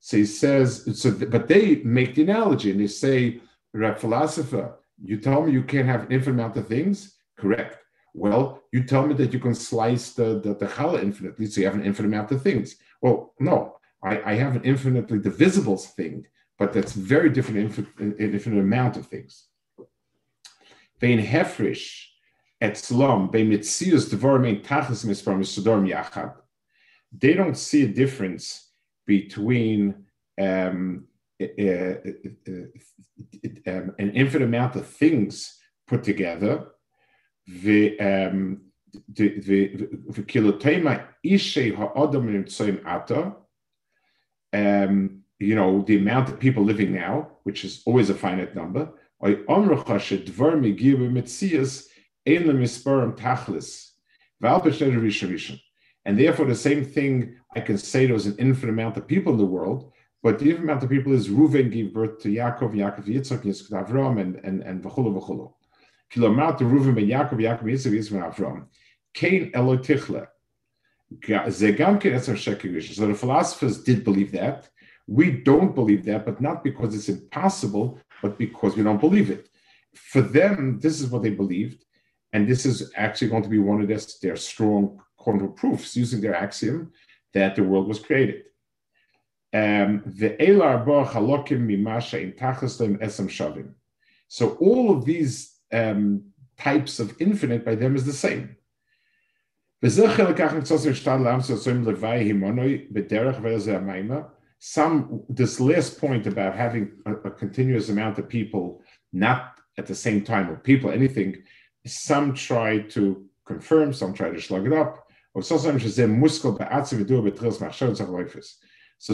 So 0.00 0.16
he 0.16 0.24
says, 0.24 1.00
so, 1.00 1.10
but 1.10 1.46
they 1.46 1.76
make 1.76 2.14
the 2.14 2.22
analogy 2.22 2.70
and 2.70 2.80
they 2.80 2.86
say, 2.86 3.40
philosopher, 3.72 4.76
you 5.02 5.18
tell 5.18 5.42
me 5.42 5.52
you 5.52 5.62
can't 5.62 5.86
have 5.86 6.04
an 6.04 6.12
infinite 6.12 6.34
amount 6.34 6.56
of 6.56 6.66
things? 6.66 7.14
Correct. 7.36 7.78
Well, 8.16 8.62
you 8.72 8.82
tell 8.82 9.06
me 9.06 9.12
that 9.14 9.34
you 9.34 9.38
can 9.38 9.54
slice 9.54 10.12
the, 10.12 10.40
the, 10.40 10.54
the 10.54 10.66
challah 10.66 11.02
infinitely, 11.02 11.44
so 11.46 11.60
you 11.60 11.66
have 11.66 11.74
an 11.74 11.84
infinite 11.84 12.08
amount 12.08 12.32
of 12.32 12.42
things. 12.42 12.76
Well, 13.02 13.34
no, 13.38 13.76
I, 14.02 14.32
I 14.32 14.34
have 14.36 14.56
an 14.56 14.64
infinitely 14.64 15.18
divisible 15.18 15.76
thing, 15.76 16.24
but 16.58 16.72
that's 16.72 16.92
very 16.92 17.28
different 17.28 17.58
infinite, 17.60 18.16
infinite 18.18 18.60
amount 18.60 18.96
of 18.96 19.06
things. 19.06 19.48
Vein 20.98 21.20
hefrish, 21.20 22.06
Etzlom, 22.62 23.30
Bemitzius 23.30 24.08
Devorim 24.08 24.64
Tachlis 24.64 25.04
Mispar 25.04 25.36
Misudorim 25.36 25.86
Yachad. 25.86 26.32
They 27.12 27.34
don't 27.34 27.56
see 27.56 27.84
a 27.84 27.88
difference 27.88 28.70
between 29.06 30.06
um, 30.40 31.04
uh, 31.38 31.44
uh, 31.44 32.62
um, 33.66 33.94
an 33.98 34.10
infinite 34.14 34.46
amount 34.46 34.74
of 34.76 34.86
things 34.86 35.58
put 35.86 36.02
together. 36.02 36.68
The 37.46 37.98
um, 38.00 38.62
ishe 41.24 41.74
ha'adam 41.76 42.44
nimtzoim 42.44 42.84
ata. 42.84 43.32
Um, 44.52 45.22
you 45.38 45.54
know 45.54 45.82
the 45.82 45.96
amount 45.96 46.28
of 46.30 46.40
people 46.40 46.64
living 46.64 46.92
now, 46.92 47.28
which 47.42 47.64
is 47.64 47.82
always 47.84 48.10
a 48.10 48.14
finite 48.14 48.54
number. 48.54 48.90
I 49.22 49.34
omruchash 49.34 50.24
dwermi 50.26 50.76
girl 50.76 51.08
mitsias, 51.10 51.86
a 52.26 52.38
misperm 52.38 53.16
tahlis, 53.16 53.90
valpish. 54.42 55.60
And 56.04 56.18
therefore, 56.18 56.46
the 56.46 56.54
same 56.54 56.84
thing 56.84 57.36
I 57.54 57.60
can 57.60 57.78
say 57.78 58.06
there 58.06 58.14
was 58.14 58.26
an 58.26 58.36
infinite 58.38 58.72
amount 58.72 58.96
of 58.96 59.06
people 59.06 59.32
in 59.32 59.38
the 59.38 59.44
world, 59.44 59.92
but 60.22 60.38
the 60.38 60.50
infinite 60.50 60.70
amount 60.70 60.84
of 60.84 60.90
people 60.90 61.12
is 61.12 61.28
Reuven 61.28 61.70
gave 61.70 61.92
birth 61.92 62.20
to 62.22 62.28
Yaakov, 62.28 62.74
Yaakov 62.74 63.06
Yitzchak, 63.06 63.42
Yitzchak 63.42 63.70
Avram, 63.70 64.20
and 64.20 64.36
and 64.44 64.62
and 64.62 64.82
v'chulu 64.82 65.20
v'chulu. 65.20 65.52
Kilomat 66.10 66.58
Reuven 66.58 66.94
ben 66.94 67.06
Yaakov, 67.06 67.38
Yaakov 67.38 67.64
Yitzchak, 67.64 67.92
Yitzchak 67.92 68.34
Avram. 68.34 68.66
Kain 69.14 69.50
Elo 69.54 69.76
Tichle. 69.78 70.26
So 71.24 73.06
the 73.06 73.14
philosophers 73.14 73.82
did 73.82 74.04
believe 74.04 74.32
that. 74.32 74.68
We 75.06 75.30
don't 75.30 75.74
believe 75.74 76.04
that, 76.06 76.26
but 76.26 76.40
not 76.40 76.64
because 76.64 76.94
it's 76.94 77.08
impossible, 77.08 78.00
but 78.22 78.36
because 78.36 78.76
we 78.76 78.82
don't 78.82 79.00
believe 79.00 79.30
it. 79.30 79.48
For 79.94 80.20
them, 80.20 80.80
this 80.80 81.00
is 81.00 81.08
what 81.08 81.22
they 81.22 81.30
believed. 81.30 81.84
And 82.32 82.48
this 82.48 82.66
is 82.66 82.92
actually 82.96 83.28
going 83.28 83.44
to 83.44 83.48
be 83.48 83.60
one 83.60 83.80
of 83.80 83.88
their, 83.88 84.00
their 84.20 84.36
strong 84.36 85.00
counter 85.24 85.46
proofs 85.46 85.96
using 85.96 86.20
their 86.20 86.34
axiom 86.34 86.92
that 87.32 87.54
the 87.54 87.62
world 87.62 87.86
was 87.86 88.00
created. 88.00 88.42
Um, 89.54 90.02
so 94.28 94.48
all 94.60 94.90
of 94.90 95.04
these 95.04 95.55
um, 95.72 96.24
types 96.58 97.00
of 97.00 97.14
infinite 97.20 97.64
by 97.64 97.74
them 97.74 97.96
is 97.96 98.04
the 98.04 98.12
same. 98.12 98.56
Some 104.58 105.22
this 105.28 105.60
last 105.60 106.00
point 106.00 106.26
about 106.26 106.56
having 106.56 106.92
a, 107.04 107.12
a 107.12 107.30
continuous 107.30 107.88
amount 107.90 108.18
of 108.18 108.28
people, 108.28 108.82
not 109.12 109.52
at 109.78 109.86
the 109.86 109.94
same 109.94 110.22
time, 110.22 110.50
or 110.50 110.56
people, 110.56 110.90
anything 110.90 111.36
some 111.86 112.34
try 112.34 112.78
to 112.78 113.24
confirm, 113.46 113.92
some 113.92 114.12
try 114.12 114.30
to 114.30 114.40
slug 114.40 114.66
it 114.66 114.72
up. 114.72 115.06
So 115.34 115.56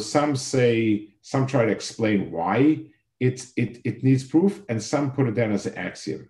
some 0.01 0.37
say, 0.37 1.09
some 1.21 1.47
try 1.47 1.65
to 1.67 1.73
explain 1.73 2.31
why 2.31 2.87
it, 3.19 3.47
it, 3.57 3.81
it 3.85 4.05
needs 4.05 4.25
proof, 4.25 4.63
and 4.69 4.83
some 4.83 5.13
put 5.13 5.29
it 5.29 5.35
down 5.35 5.53
as 5.53 5.67
an 5.67 5.75
axiom. 5.75 6.29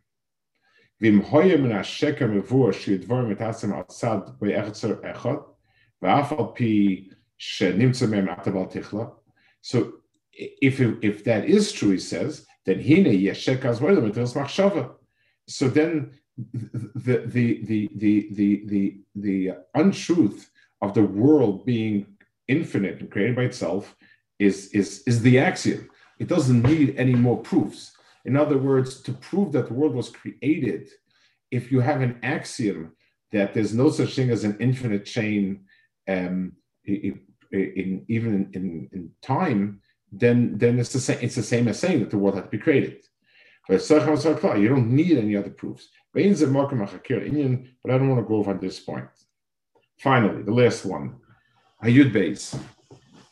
So 1.01 1.13
if, 10.33 10.81
if 10.81 11.25
that 11.25 11.45
is 11.45 11.73
true, 11.73 11.91
he 11.91 11.99
says, 11.99 12.47
then 12.65 12.81
so 15.49 15.69
then 15.69 16.11
the, 16.37 16.91
the, 16.95 17.61
the, 17.65 17.91
the, 17.97 18.29
the, 18.33 18.63
the, 18.67 19.01
the 19.17 19.51
untruth 19.75 20.51
of 20.81 20.95
the 20.95 21.03
world 21.03 21.67
being 21.67 22.07
infinite 22.49 23.01
and 23.01 23.11
created 23.11 23.37
by 23.37 23.43
itself 23.43 23.95
is, 24.39 24.69
is, 24.69 25.03
is 25.07 25.21
the 25.23 25.39
axiom. 25.39 25.89
It 26.19 26.29
doesn't 26.29 26.63
need 26.63 26.95
any 26.97 27.15
more 27.15 27.39
proofs. 27.39 27.93
In 28.25 28.37
other 28.37 28.59
words, 28.59 29.01
to 29.03 29.13
prove 29.13 29.53
that 29.53 29.69
the 29.69 29.75
world 29.75 29.95
was 29.95 30.11
created, 30.11 30.89
if 31.51 31.73
you 31.73 31.81
have 31.81 32.01
an 32.01 32.19
axiom 32.23 32.93
that 33.33 33.55
there's 33.55 33.75
no 33.75 33.91
such 33.91 34.15
thing 34.15 34.31
as 34.31 34.45
an 34.45 34.57
infinite 34.61 35.05
chain, 35.05 35.65
um, 36.09 36.53
in, 36.85 37.21
in, 37.53 38.05
even 38.09 38.51
in, 38.55 38.89
in, 38.93 39.11
time, 39.23 39.81
then 40.11 40.59
then 40.59 40.79
it's 40.79 40.93
the 40.93 41.01
same. 41.01 41.19
It's 41.21 41.35
the 41.35 41.43
same 41.43 41.69
as 41.69 41.79
saying 41.79 42.01
that 42.01 42.11
the 42.11 42.19
world 42.19 42.35
had 42.35 42.45
to 42.45 42.51
be 42.51 42.59
created. 42.59 43.05
But 43.69 43.81
you 43.89 44.69
don't 44.69 44.91
need 44.91 45.17
any 45.17 45.37
other 45.37 45.51
proofs. 45.51 45.89
But 46.13 46.23
I 46.23 46.29
don't 46.29 48.09
want 48.09 48.21
to 48.21 48.29
go 48.29 48.37
over 48.37 48.55
this 48.55 48.81
point. 48.81 49.09
Finally, 49.99 50.43
the 50.43 50.53
last 50.53 50.85
one. 50.85 51.17
Ayud 51.83 52.13
Beis. 52.13 52.59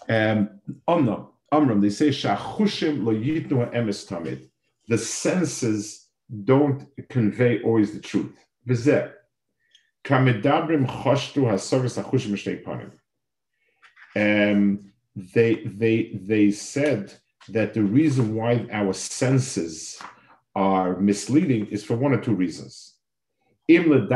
Um. 0.09 1.31
Amram, 1.53 1.81
they 1.81 1.91
say 1.91 2.07
lo 2.07 3.13
yitnu 3.13 3.73
emes 3.75 4.07
tamid. 4.07 4.50
The 4.91 4.99
senses 4.99 6.09
don't 6.45 6.85
convey 7.09 7.63
always 7.63 7.95
the 7.95 8.01
truth. 8.01 8.37
Um, 14.17 14.91
they 15.15 15.63
they 15.65 16.19
they 16.21 16.51
said 16.51 17.15
that 17.51 17.73
the 17.73 17.85
reason 17.85 18.35
why 18.35 18.67
our 18.73 18.93
senses 18.93 20.03
are 20.57 20.99
misleading 20.99 21.67
is 21.67 21.85
for 21.85 21.97
one 21.97 22.13
or 22.13 22.21
two 22.21 22.35
reasons. 22.35 22.95
Either 23.69 24.07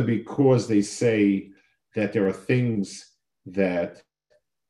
because 0.00 0.68
they 0.68 0.80
say 0.80 1.50
that 1.94 2.14
there 2.14 2.26
are 2.26 2.32
things 2.32 3.10
that 3.46 4.02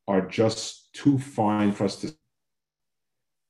are 0.07 0.23
just 0.23 0.93
too 0.93 1.19
fine 1.19 1.73
for 1.73 1.85
us 1.85 1.97
to 1.97 2.15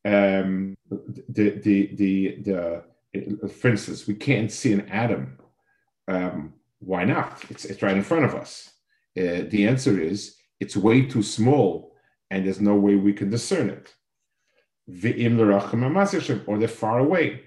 um, 0.04 0.76
the, 0.90 1.50
the, 1.62 1.95
the, 1.95 2.37
the, 2.43 3.49
for 3.49 3.69
instance, 3.69 4.07
we 4.07 4.14
can't 4.14 4.52
see 4.52 4.73
an 4.73 4.88
atom. 4.90 5.38
Um, 6.09 6.54
why 6.81 7.04
not? 7.04 7.43
It's, 7.49 7.64
it's 7.64 7.83
right 7.83 7.97
in 7.97 8.02
front 8.02 8.26
of 8.26 8.35
us. 8.35 8.71
Uh, 9.16 9.49
the 9.49 9.66
answer 9.66 9.99
is 9.99 10.37
it's 10.61 10.76
way 10.76 11.02
too 11.02 11.23
small 11.23 11.95
and 12.31 12.45
there's 12.45 12.61
no 12.61 12.75
way 12.75 12.97
we 12.97 13.12
can 13.12 13.31
discern 13.31 13.71
it. 13.71 13.95
Or 16.47 16.59
they're 16.59 16.69
far 16.69 16.99
away. 16.99 17.40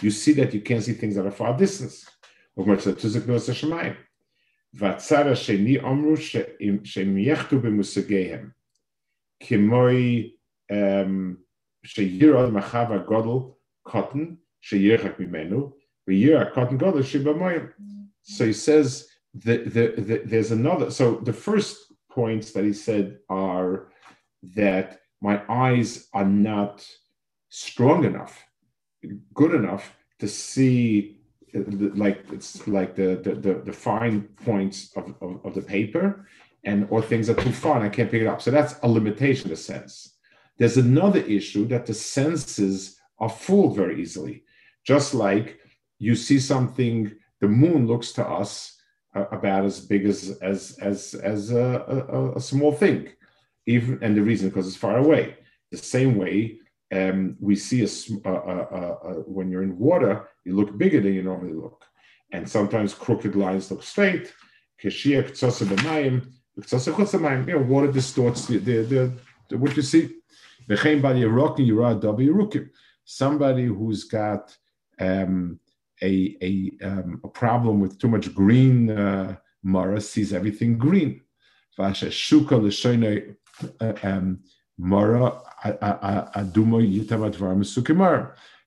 You 0.00 0.10
see 0.10 0.32
that 0.34 0.54
you 0.54 0.62
can't 0.62 0.82
see 0.82 0.94
things 0.94 1.18
at 1.18 1.26
a 1.26 1.30
far 1.30 1.54
distance. 1.56 2.06
והצד 4.73 5.27
השני 5.27 5.79
אמרו 5.79 6.13
שהם 6.83 7.17
יחטו 7.17 7.59
במושגיהם, 7.59 8.49
כמוי 9.39 10.31
שירא 11.85 12.49
מרחב 12.49 12.91
הגודל 12.91 13.53
קוטן 13.83 14.25
שירחק 14.61 15.19
ממנו, 15.19 15.71
וירא 16.07 16.41
הקוטן 16.41 16.77
גודל 16.77 17.03
שבמוים. 17.03 17.67
So 18.23 18.45
he 18.45 18.53
says 18.53 19.07
that 19.45 19.73
the, 19.73 19.85
the, 20.07 20.21
there's 20.25 20.51
another, 20.51 20.91
so 20.91 21.15
the 21.15 21.33
first 21.33 21.77
points 22.11 22.51
that 22.51 22.63
he 22.63 22.73
said 22.73 23.19
are 23.29 23.87
that 24.55 24.99
my 25.21 25.41
eyes 25.49 26.07
are 26.13 26.25
not 26.25 26.85
strong 27.49 28.05
enough, 28.05 28.45
good 29.33 29.53
enough 29.53 29.95
to 30.19 30.27
see 30.27 31.19
like 31.54 32.24
it's 32.32 32.66
like 32.66 32.96
the 32.96 33.16
the, 33.22 33.34
the, 33.34 33.54
the 33.64 33.72
fine 33.72 34.22
points 34.44 34.90
of, 34.96 35.14
of, 35.20 35.44
of, 35.44 35.54
the 35.54 35.62
paper 35.62 36.26
and 36.64 36.86
or 36.90 37.00
things 37.00 37.30
are 37.30 37.34
too 37.34 37.52
far 37.52 37.76
and 37.76 37.84
I 37.84 37.88
can't 37.88 38.10
pick 38.10 38.22
it 38.22 38.26
up. 38.26 38.42
So 38.42 38.50
that's 38.50 38.76
a 38.82 38.88
limitation 38.88 39.52
a 39.52 39.56
sense. 39.56 40.16
There's 40.58 40.76
another 40.76 41.20
issue 41.20 41.66
that 41.68 41.86
the 41.86 41.94
senses 41.94 42.98
are 43.18 43.28
fooled 43.28 43.76
very 43.76 44.00
easily. 44.00 44.44
Just 44.84 45.14
like 45.14 45.58
you 45.98 46.16
see 46.16 46.38
something, 46.38 47.12
the 47.40 47.48
moon 47.48 47.86
looks 47.86 48.12
to 48.12 48.26
us 48.26 48.76
uh, 49.14 49.26
about 49.30 49.64
as 49.64 49.80
big 49.80 50.06
as 50.06 50.38
as 50.42 50.76
as 50.80 51.14
as 51.14 51.52
a, 51.52 52.06
a, 52.10 52.32
a 52.36 52.40
small 52.40 52.72
thing, 52.72 53.10
even 53.66 53.98
and 54.02 54.16
the 54.16 54.22
reason 54.22 54.48
because 54.48 54.66
it's 54.66 54.76
far 54.76 54.96
away. 54.96 55.36
The 55.70 55.78
same 55.78 56.16
way 56.16 56.58
um, 56.92 57.36
we 57.40 57.56
see 57.56 57.82
a, 57.82 57.88
a, 58.28 58.30
a, 58.30 59.14
when 59.26 59.50
you're 59.50 59.62
in 59.62 59.78
water, 59.78 60.28
you 60.44 60.54
look 60.54 60.76
bigger 60.76 61.00
than 61.00 61.14
you 61.14 61.22
normally 61.22 61.54
look. 61.54 61.84
And 62.32 62.48
sometimes 62.48 62.94
crooked 62.94 63.36
lines 63.36 63.70
look 63.70 63.82
straight. 63.82 64.32
You 67.46 67.54
know, 67.54 67.64
water 67.66 67.90
distorts 67.90 68.46
the, 68.46 68.58
the, 68.58 68.82
the, 68.82 69.12
the 69.48 69.58
what 69.58 69.76
you 69.76 69.82
see. 69.82 70.16
Somebody 73.04 73.64
who's 73.66 74.04
got 74.04 74.56
um, 74.98 75.60
a, 76.02 76.36
a, 76.42 76.70
um, 76.82 77.20
a 77.24 77.28
problem 77.28 77.80
with 77.80 77.98
too 77.98 78.08
much 78.08 78.34
green 78.34 78.90
uh, 78.90 79.36
mara 79.62 80.00
sees 80.00 80.32
everything 80.32 80.78
green. 80.78 81.20
Um, 84.02 84.40
Mara. 84.78 85.40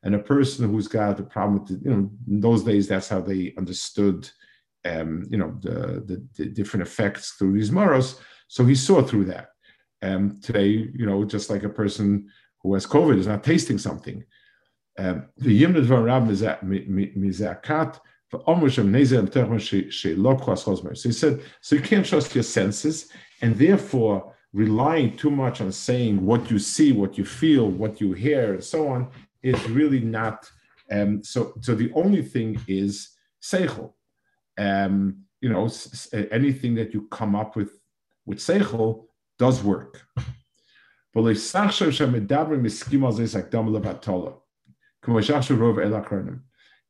And 0.04 0.16
a 0.16 0.20
person 0.20 0.70
who's 0.70 0.88
got 0.88 1.20
a 1.20 1.24
problem 1.24 1.62
with, 1.62 1.82
you 1.84 1.90
know, 1.90 2.10
in 2.28 2.40
those 2.40 2.64
days, 2.64 2.88
that's 2.88 3.10
how 3.10 3.20
they 3.20 3.54
understood, 3.58 4.30
um, 4.86 5.26
you 5.30 5.38
know, 5.38 5.58
the, 5.62 6.04
the, 6.06 6.28
the, 6.36 6.46
different 6.46 6.88
effects 6.88 7.32
through 7.32 7.54
these 7.54 7.72
maros. 7.72 8.20
So 8.48 8.66
he 8.66 8.76
saw 8.76 9.02
through 9.02 9.26
that. 9.26 9.50
Um, 10.02 10.40
today, 10.42 10.68
you 10.68 11.06
know, 11.06 11.26
just 11.26 11.50
like 11.50 11.64
a 11.64 11.70
person 11.70 12.30
who 12.62 12.74
has 12.76 12.86
COVID 12.86 13.18
is 13.18 13.28
not 13.28 13.44
tasting 13.44 13.78
something. 13.78 14.24
Um, 15.00 15.28
the 15.38 15.64
Yimnad 15.64 15.84
Van 15.84 16.04
Rab 16.04 16.28
Mizakat, 16.28 18.00
so 18.30 18.44
he 21.10 21.14
said, 21.14 21.42
so 21.62 21.76
you 21.76 21.82
can't 21.82 22.06
trust 22.06 22.36
your 22.36 22.44
senses, 22.44 23.10
and 23.42 23.56
therefore 23.56 24.36
relying 24.58 25.16
too 25.16 25.30
much 25.30 25.62
on 25.62 25.72
saying 25.72 26.26
what 26.26 26.50
you 26.50 26.58
see, 26.58 26.92
what 26.92 27.16
you 27.16 27.24
feel, 27.24 27.70
what 27.70 28.02
you 28.02 28.14
hear, 28.14 28.56
and 28.56 28.64
so 28.64 28.88
on 28.88 29.08
is 29.44 29.70
really 29.70 30.00
not. 30.00 30.50
Um, 30.92 31.24
so, 31.24 31.54
so 31.62 31.76
the 31.76 31.92
only 31.94 32.24
thing 32.24 32.60
is 32.68 33.10
seichel. 33.40 33.94
Um, 34.58 35.26
you 35.42 35.50
know, 35.50 35.70
anything 36.32 36.74
that 36.76 36.92
you 36.92 37.08
come 37.12 37.36
up 37.36 37.56
with 37.56 37.72
with 38.26 38.40
seichel 38.40 39.06
does 39.38 39.64
work. 39.64 40.02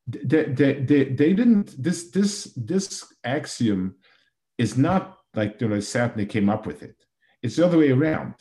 They, 0.08 0.46
they, 0.46 0.74
they, 0.90 1.04
they 1.20 1.34
didn't 1.34 1.76
this 1.78 2.12
this 2.12 2.54
this 2.56 3.14
axiom 3.26 3.96
is 4.58 4.78
not 4.78 5.18
like 5.36 5.60
you 5.60 5.68
know 5.68 5.82
sat 5.82 6.12
and 6.12 6.22
they 6.22 6.26
came 6.26 6.50
up 6.50 6.66
with 6.66 6.82
it 6.82 7.07
it's 7.42 7.56
the 7.56 7.66
other 7.66 7.78
way 7.78 7.92
around. 7.92 8.36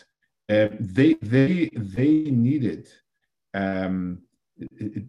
Uh, 0.48 0.68
they 0.78 1.14
they 1.22 1.70
they 1.74 2.30
needed 2.30 2.88
um, 3.54 4.22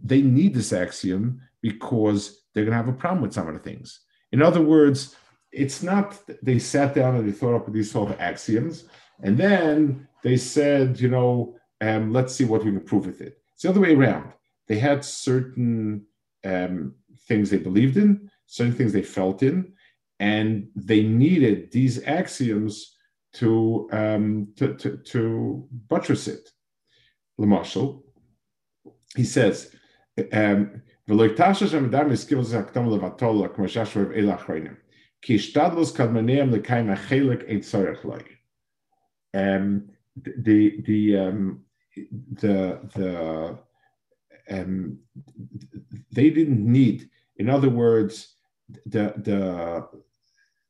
they 0.04 0.22
need 0.22 0.54
this 0.54 0.74
axiom 0.74 1.42
because 1.62 2.44
they're 2.54 2.66
going 2.66 2.78
to 2.78 2.84
have 2.84 2.88
a 2.88 2.94
problem 2.94 3.22
with 3.22 3.34
some 3.34 3.48
of 3.48 3.54
the 3.54 3.60
things. 3.60 4.02
In 4.32 4.42
other 4.42 4.62
words, 4.62 5.16
it's 5.52 5.84
not 5.84 6.20
they 6.42 6.60
sat 6.60 6.94
down 6.94 7.16
and 7.16 7.28
they 7.28 7.32
thought 7.32 7.56
up 7.56 7.72
these 7.72 7.92
sort 7.92 8.12
of 8.12 8.20
axioms, 8.20 8.86
and 9.24 9.38
then 9.38 10.08
they 10.24 10.38
said, 10.38 11.00
you 11.00 11.10
know, 11.10 11.56
um, 11.82 12.12
let's 12.12 12.34
see 12.36 12.46
what 12.46 12.64
we 12.64 12.72
can 12.72 12.82
prove 12.82 13.06
with 13.06 13.22
it. 13.22 13.38
It's 13.54 13.64
the 13.64 13.70
other 13.70 13.80
way 13.80 13.94
around. 13.94 14.34
They 14.68 14.80
had 14.80 15.06
certain 15.06 16.06
um, 16.44 16.96
things 17.28 17.50
they 17.50 17.58
believed 17.58 17.98
in, 17.98 18.30
certain 18.48 18.74
things 18.74 18.94
they 18.94 19.02
felt 19.02 19.44
in, 19.44 19.74
and 20.20 20.68
they 20.76 21.04
needed 21.04 21.72
these 21.72 22.04
axioms 22.04 22.97
to, 23.38 23.90
um, 23.92 24.50
to, 24.56 24.74
to, 24.76 24.98
to 24.98 25.68
buttress 25.88 26.28
it. 26.28 26.50
Lamashal, 27.40 28.02
he 29.16 29.24
says, 29.24 29.76
um, 30.34 30.82
um, 39.34 39.90
the 40.16 40.82
the 40.86 41.18
um, 41.18 41.62
the 42.34 42.80
the 42.96 43.60
um, 44.50 45.00
they 46.12 46.30
didn't 46.30 46.66
need 46.66 47.10
in 47.38 47.50
other 47.50 47.70
words 47.70 48.36
the 48.86 49.14
the 49.18 49.88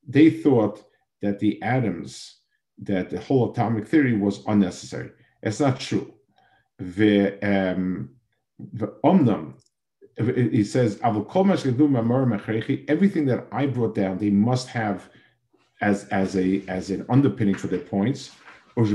they 0.07 0.29
thought 0.29 0.83
that 1.21 1.39
the 1.39 1.61
atoms 1.61 2.36
that 2.79 3.09
the 3.09 3.19
whole 3.19 3.51
atomic 3.51 3.87
theory 3.87 4.17
was 4.17 4.43
unnecessary. 4.47 5.11
It's 5.41 5.59
not 5.59 5.79
true. 5.79 6.13
The 6.79 7.37
um, 7.41 8.09
the 8.73 8.87
omnam, 9.03 9.53
he 10.17 10.63
says, 10.63 10.99
everything 11.03 11.47
that 13.25 13.47
I 13.51 13.65
brought 13.67 13.95
down, 13.95 14.17
they 14.17 14.29
must 14.29 14.67
have 14.69 15.09
as 15.81 16.05
as 16.05 16.35
a 16.35 16.63
as 16.67 16.89
an 16.89 17.05
underpinning 17.09 17.55
for 17.55 17.67
their 17.67 17.79
points. 17.79 18.31
But 18.75 18.87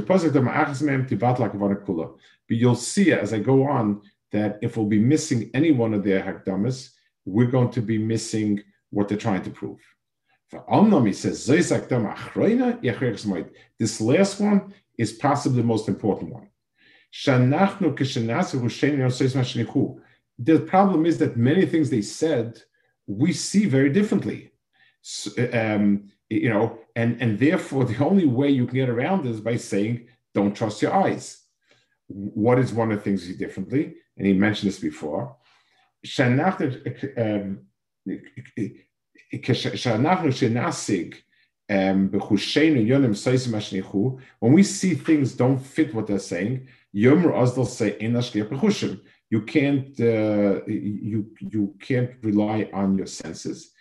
you'll 2.48 2.74
see 2.74 3.12
as 3.12 3.32
I 3.32 3.38
go 3.38 3.62
on 3.64 4.02
that 4.30 4.58
if 4.62 4.76
we'll 4.76 4.86
be 4.86 4.98
missing 4.98 5.50
any 5.54 5.72
one 5.72 5.94
of 5.94 6.04
their 6.04 6.22
hakdamas, 6.22 6.90
we're 7.24 7.50
going 7.50 7.70
to 7.70 7.82
be 7.82 7.98
missing 7.98 8.62
what 8.90 9.08
they're 9.08 9.18
trying 9.18 9.42
to 9.42 9.50
prove. 9.50 9.80
This 13.78 14.00
last 14.00 14.40
one 14.40 14.74
is 14.98 15.12
possibly 15.12 15.62
the 15.62 15.66
most 15.66 15.88
important 15.88 16.32
one. 16.32 16.48
The 20.38 20.60
problem 20.60 21.06
is 21.06 21.18
that 21.18 21.36
many 21.36 21.66
things 21.66 21.90
they 21.90 22.02
said 22.02 22.60
we 23.06 23.32
see 23.32 23.66
very 23.66 23.90
differently. 23.90 24.52
Um, 25.52 26.10
you 26.30 26.48
know, 26.48 26.78
and 26.96 27.20
and 27.20 27.38
therefore 27.38 27.84
the 27.84 28.04
only 28.04 28.26
way 28.26 28.50
you 28.50 28.66
can 28.66 28.76
get 28.76 28.88
around 28.88 29.26
is 29.26 29.40
by 29.40 29.56
saying, 29.56 30.08
"Don't 30.34 30.56
trust 30.56 30.82
your 30.82 30.94
eyes." 30.94 31.42
What 32.08 32.58
is 32.58 32.72
one 32.72 32.92
of 32.92 32.98
the 32.98 33.04
things 33.04 33.26
he 33.26 33.34
differently? 33.34 33.94
And 34.16 34.26
he 34.26 34.32
mentioned 34.32 34.68
this 34.68 34.78
before. 34.78 35.36
When 44.40 44.52
we 44.52 44.62
see 44.62 44.94
things 44.94 45.34
don't 45.34 45.58
fit 45.58 45.94
what 45.94 46.06
they're 46.06 46.18
saying, 46.18 46.68
you 49.30 49.42
can't 49.42 49.98
uh, 49.98 50.60
you 50.66 51.30
you 51.40 51.74
can't 51.80 52.10
rely 52.22 52.68
on 52.74 52.98
your 52.98 53.06
senses. 53.06 53.72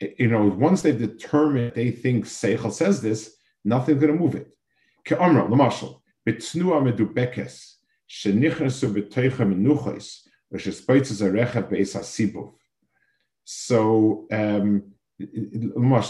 You 0.00 0.28
know, 0.28 0.44
once 0.46 0.82
they 0.82 0.92
determine 0.92 1.72
they 1.74 1.90
think 1.90 2.26
Seichel 2.26 2.72
says 2.72 3.00
this, 3.00 3.36
nothing's 3.64 4.00
going 4.00 4.12
to 4.12 4.18
move 4.18 4.36
it. 4.36 4.56
So, 13.44 14.26
um, 14.30 14.82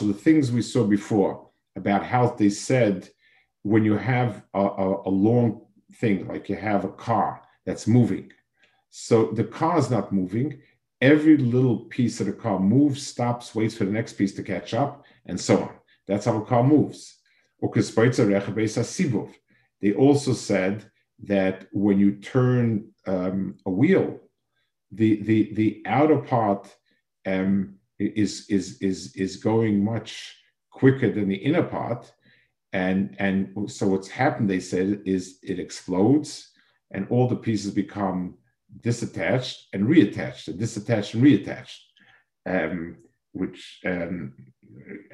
the 0.09 0.13
things 0.13 0.51
we 0.51 0.63
saw 0.63 0.85
before 0.85 1.49
about 1.77 2.05
how 2.05 2.31
they 2.31 2.51
said 2.51 3.09
when 3.63 3.85
you 3.85 3.97
have 3.97 4.43
a, 4.53 4.59
a, 4.59 5.03
a, 5.07 5.11
long 5.11 5.65
thing, 5.95 6.27
like 6.27 6.49
you 6.49 6.57
have 6.57 6.85
a 6.85 6.89
car 6.89 7.41
that's 7.65 7.87
moving, 7.87 8.33
so 8.91 9.27
the 9.27 9.45
car 9.45 9.79
is 9.79 9.89
not 9.89 10.13
moving. 10.13 10.61
Every 11.01 11.37
little 11.37 11.85
piece 11.85 12.19
of 12.19 12.27
the 12.27 12.33
car 12.33 12.59
moves, 12.59 13.07
stops, 13.07 13.55
waits 13.55 13.77
for 13.77 13.85
the 13.85 13.93
next 13.93 14.15
piece 14.15 14.35
to 14.35 14.43
catch 14.43 14.75
up, 14.75 15.05
and 15.27 15.41
so 15.41 15.63
on. 15.63 15.71
That's 16.09 16.25
how 16.25 16.37
a 16.39 16.45
car 16.45 16.65
moves. 16.65 17.17
They 19.81 19.93
also 19.95 20.33
said 20.33 20.91
that 21.23 21.67
when 21.73 21.99
you 21.99 22.13
turn 22.13 22.89
um, 23.07 23.57
a 23.67 23.71
wheel, 23.71 24.21
the 24.91 25.23
the 25.23 25.55
the 25.55 25.83
outer 25.87 26.19
part 26.19 26.75
um, 27.27 27.75
is 27.99 28.47
is 28.49 28.79
is 28.81 29.15
is 29.17 29.37
going 29.37 29.85
much 29.85 30.37
quicker 30.71 31.11
than 31.11 31.29
the 31.29 31.37
inner 31.37 31.63
part, 31.63 32.13
and 32.73 33.17
and 33.19 33.71
so 33.71 33.87
what's 33.87 34.09
happened, 34.09 34.49
they 34.51 34.61
said, 34.61 35.03
is 35.05 35.39
it 35.43 35.59
explodes, 35.59 36.51
and 36.91 37.07
all 37.11 37.29
the 37.29 37.37
pieces 37.37 37.73
become 37.73 38.35
disattached 38.81 39.57
and 39.73 39.85
reattached, 39.85 40.49
and 40.49 40.59
disattached 40.59 41.15
and 41.15 41.23
reattached, 41.23 41.81
um, 42.47 42.97
which 43.33 43.81
um, 43.87 44.33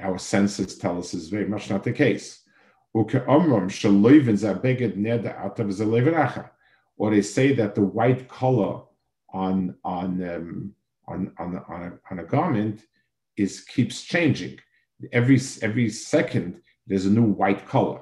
our 0.01 0.19
senses 0.19 0.79
tell 0.79 0.99
us 0.99 1.15
is 1.15 1.29
very 1.29 1.47
much 1.47 1.71
not 1.71 1.85
the 1.85 1.93
case. 1.93 2.43
Or 6.97 7.11
they 7.11 7.23
say 7.23 7.53
that 7.55 7.75
the 7.75 7.83
white 7.83 8.29
color 8.29 8.83
on 9.33 9.77
on 9.85 10.23
um, 10.29 10.75
on 11.07 11.33
on 11.39 11.63
on 11.69 11.83
a, 11.83 11.93
on 12.11 12.19
a 12.19 12.25
garment 12.25 12.85
is 13.37 13.61
keeps 13.61 14.03
changing. 14.03 14.59
Every 15.13 15.41
every 15.63 15.91
second 15.91 16.61
there's 16.87 17.07
a 17.07 17.11
new 17.11 17.23
white 17.23 17.67
color. 17.67 18.01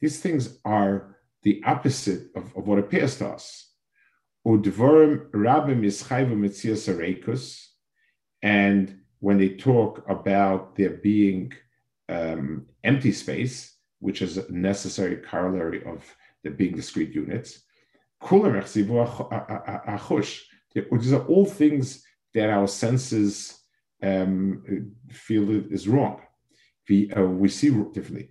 These 0.00 0.20
things 0.20 0.58
are 0.64 1.16
the 1.42 1.60
opposite 1.66 2.30
of, 2.36 2.44
of 2.56 2.66
what 2.66 2.78
appears 2.78 3.18
to 3.18 3.28
us. 3.28 3.72
And 8.42 9.00
when 9.20 9.38
they 9.38 9.56
talk 9.56 10.04
about 10.08 10.76
there 10.76 10.90
being 11.02 11.52
um, 12.08 12.66
empty 12.84 13.12
space, 13.12 13.76
which 14.00 14.22
is 14.22 14.38
a 14.38 14.50
necessary 14.52 15.16
corollary 15.16 15.84
of 15.84 16.04
the 16.44 16.50
being 16.50 16.74
discrete 16.74 17.14
units, 17.14 17.62
these 20.74 21.12
are 21.12 21.26
all 21.26 21.46
things 21.46 22.04
that 22.34 22.50
our 22.50 22.68
senses 22.68 23.58
um, 24.02 24.92
feel 25.10 25.50
is 25.72 25.88
wrong. 25.88 26.20
We, 26.88 27.10
uh, 27.12 27.22
we 27.22 27.48
see 27.48 27.70
differently. 27.92 28.30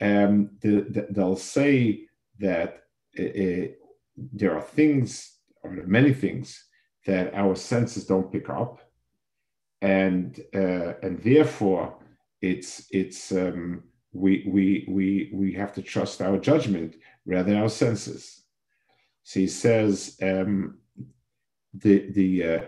Um, 0.00 0.50
the, 0.60 1.06
they'll 1.10 1.36
say 1.36 2.06
that 2.38 2.82
uh, 3.18 3.68
there 4.16 4.54
are 4.54 4.62
things, 4.62 5.31
many 5.70 6.12
things, 6.12 6.64
that 7.06 7.34
our 7.34 7.54
senses 7.54 8.06
don't 8.06 8.32
pick 8.32 8.48
up, 8.48 8.80
and 9.80 10.40
uh, 10.54 10.94
and 11.02 11.22
therefore 11.22 11.96
it's 12.40 12.86
it's 12.90 13.32
um, 13.32 13.82
we 14.12 14.44
we 14.46 14.86
we 14.88 15.30
we 15.32 15.52
have 15.52 15.72
to 15.74 15.82
trust 15.82 16.20
our 16.20 16.38
judgment 16.38 16.96
rather 17.26 17.50
than 17.50 17.60
our 17.62 17.68
senses. 17.68 18.42
So 19.22 19.40
he 19.40 19.46
says 19.46 20.16
um, 20.22 20.78
the 21.74 22.10
the 22.12 22.44
uh, 22.44 22.60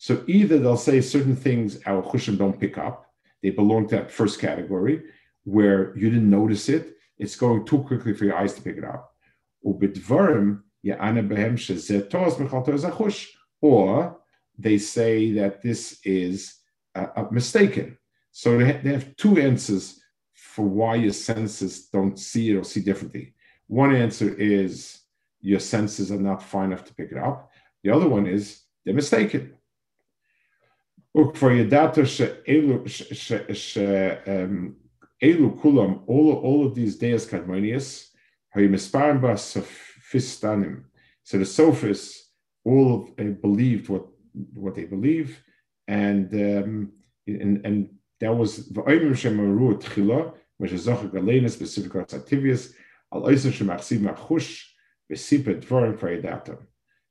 so 0.00 0.24
either 0.26 0.58
they'll 0.58 0.76
say 0.76 1.00
certain 1.00 1.36
things 1.36 1.78
our 1.86 2.02
chushim 2.02 2.38
don't 2.38 2.58
pick 2.58 2.78
up, 2.78 3.06
they 3.42 3.50
belong 3.50 3.88
to 3.88 3.96
that 3.96 4.10
first 4.10 4.40
category 4.40 5.02
where 5.48 5.96
you 5.96 6.10
didn't 6.10 6.30
notice 6.30 6.68
it, 6.68 6.96
it's 7.16 7.36
going 7.36 7.64
too 7.64 7.82
quickly 7.82 8.12
for 8.14 8.24
your 8.24 8.36
eyes 8.36 8.54
to 8.54 8.62
pick 8.62 8.76
it 8.76 8.84
up 8.84 9.12
or 13.60 14.18
they 14.58 14.78
say 14.78 15.32
that 15.32 15.62
this 15.62 16.00
is 16.04 16.54
uh, 16.94 17.24
mistaken. 17.30 17.98
So 18.30 18.58
they, 18.58 18.72
they 18.72 18.92
have 18.92 19.16
two 19.16 19.38
answers 19.38 20.00
for 20.34 20.64
why 20.64 20.96
your 20.96 21.12
senses 21.12 21.86
don't 21.88 22.18
see 22.18 22.50
it 22.50 22.56
or 22.56 22.64
see 22.64 22.80
differently. 22.80 23.34
One 23.66 23.94
answer 23.94 24.34
is 24.34 25.00
your 25.40 25.60
senses 25.60 26.10
are 26.10 26.18
not 26.18 26.42
fine 26.42 26.72
enough 26.72 26.84
to 26.86 26.94
pick 26.94 27.12
it 27.12 27.18
up. 27.18 27.50
The 27.84 27.90
other 27.90 28.08
one 28.08 28.26
is 28.26 28.62
they're 28.84 28.94
mistaken. 28.94 29.54
For 31.34 31.52
your 31.52 31.66
data, 31.66 32.06
Elu 35.22 35.60
kulam, 35.60 36.02
all, 36.06 36.32
all 36.34 36.66
of 36.66 36.74
these 36.74 36.96
deus 36.96 37.26
kadmonius, 37.26 38.08
so 41.22 41.38
the 41.38 41.44
sophists 41.44 42.30
all 42.64 43.10
uh, 43.18 43.24
believed 43.24 43.88
what 43.90 44.06
what 44.54 44.74
they 44.74 44.84
believe, 44.84 45.38
and 45.86 46.32
um, 46.32 46.92
and, 47.26 47.66
and 47.66 47.90
that 48.20 48.34
was 48.34 48.70
v'oimim 48.70 49.12
shemaru 49.12 49.80
tchila, 49.82 50.32
which 50.56 50.72
is 50.72 50.86
zocher 50.86 51.12
galena 51.12 51.48
specific 51.50 51.94
activities, 51.94 52.74
al 53.12 53.22
oiser 53.22 53.52
shemachsiv 53.52 53.98
machush 53.98 54.64
v'sipet 55.12 55.62
dvarim 55.62 55.98
fa'idatam. 55.98 56.58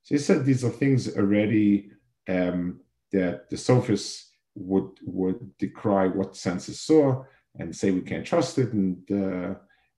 So 0.02 0.16
he 0.16 0.18
said 0.18 0.44
these 0.44 0.64
are 0.66 0.72
things 0.72 1.16
already 1.16 1.92
um, 2.28 2.80
that 3.12 3.50
the 3.52 3.58
sophists 3.58 4.32
would 4.56 4.90
would 5.04 5.56
decry 5.60 6.08
what 6.08 6.36
senses 6.36 6.80
saw 6.82 7.24
and 7.60 7.76
say 7.76 7.92
we 7.92 8.02
can't 8.02 8.26
trust 8.26 8.58
it 8.58 8.74
and 8.74 9.00
uh, 9.12 9.56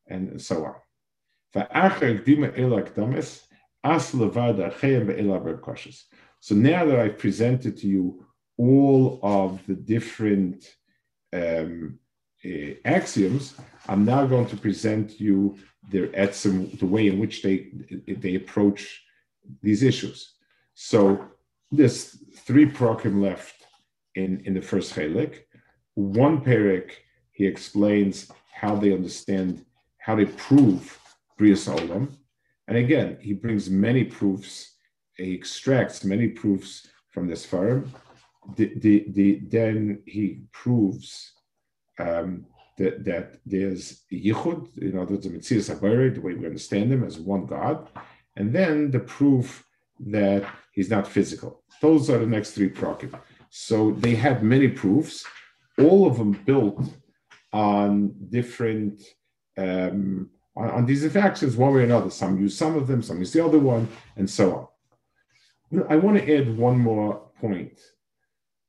and 0.08 0.42
so 0.42 0.66
on. 0.66 0.76
So 6.42 6.56
now 6.56 6.86
that 6.86 7.00
I've 7.00 7.18
presented 7.18 7.78
to 7.78 7.88
you 7.88 8.26
all 8.58 9.20
of 9.24 9.66
the 9.68 9.76
different 9.76 10.76
um, 11.34 12.00
uh, 12.46 12.74
axioms, 12.86 13.56
I'm 13.88 14.06
now 14.06 14.26
going 14.26 14.48
to 14.48 14.58
present 14.58 15.20
you 15.20 15.58
their 15.92 16.08
etzim, 16.08 16.78
the 16.80 16.86
way 16.86 17.08
in 17.08 17.20
which 17.20 17.42
they 17.42 17.68
they 18.08 18.36
approach 18.36 19.04
these 19.62 19.84
issues. 19.84 20.36
So 20.76 21.26
there's 21.72 22.18
three 22.46 22.66
prokim 22.66 23.22
left 23.22 23.56
in, 24.16 24.42
in 24.46 24.54
the 24.54 24.62
first 24.62 24.94
chelik. 24.94 25.42
One 25.96 26.42
perik, 26.42 26.92
he 27.40 27.48
explains 27.48 28.30
how 28.52 28.76
they 28.76 28.92
understand, 28.92 29.66
how 29.98 30.14
they 30.14 30.26
prove 30.26 31.00
Brias 31.40 31.74
Olam. 31.74 32.12
And 32.68 32.76
again, 32.78 33.18
he 33.22 33.32
brings 33.32 33.70
many 33.70 34.04
proofs, 34.04 34.76
he 35.16 35.34
extracts 35.36 36.04
many 36.04 36.28
proofs 36.28 36.86
from 37.14 37.28
this 37.30 37.46
firm. 37.46 37.94
The, 38.58 38.74
the, 38.76 39.06
the, 39.12 39.40
then 39.48 40.04
he 40.06 40.42
proves 40.52 41.32
um, 41.98 42.46
that, 42.78 43.06
that 43.06 43.40
there's 43.46 44.04
Yichud, 44.12 44.72
you 44.76 44.92
know, 44.92 45.06
there's 45.06 45.26
a 45.26 45.30
Mitzvah 45.30 46.10
the 46.12 46.22
way 46.22 46.34
we 46.34 46.46
understand 46.46 46.92
him 46.92 47.06
as 47.06 47.20
one 47.20 47.46
God. 47.46 47.88
And 48.36 48.54
then 48.54 48.92
the 48.92 49.00
proof 49.00 49.64
that 50.02 50.44
he's 50.74 50.90
not 50.90 51.08
physical. 51.08 51.64
Those 51.82 52.10
are 52.10 52.18
the 52.18 52.26
next 52.36 52.52
three 52.52 52.70
prakim. 52.70 53.18
So 53.50 53.92
they 53.92 54.16
had 54.16 54.44
many 54.44 54.68
proofs, 54.68 55.26
all 55.78 56.06
of 56.06 56.18
them 56.18 56.34
built 56.34 56.84
on 57.52 58.14
different 58.30 59.02
um, 59.58 60.30
on, 60.56 60.70
on, 60.70 60.86
these 60.86 61.10
factions 61.12 61.56
one 61.56 61.74
way 61.74 61.82
or 61.82 61.84
another. 61.84 62.10
Some 62.10 62.40
use 62.40 62.58
some 62.58 62.76
of 62.76 62.88
them, 62.88 63.02
some 63.02 63.20
use 63.20 63.34
the 63.34 63.44
other 63.44 63.60
one, 63.60 63.88
and 64.16 64.30
so 64.30 64.70
on. 65.72 65.86
I 65.90 65.96
want 65.98 66.18
to 66.18 66.38
add 66.38 66.58
one 66.58 66.80
more 66.80 67.30
point. 67.40 67.80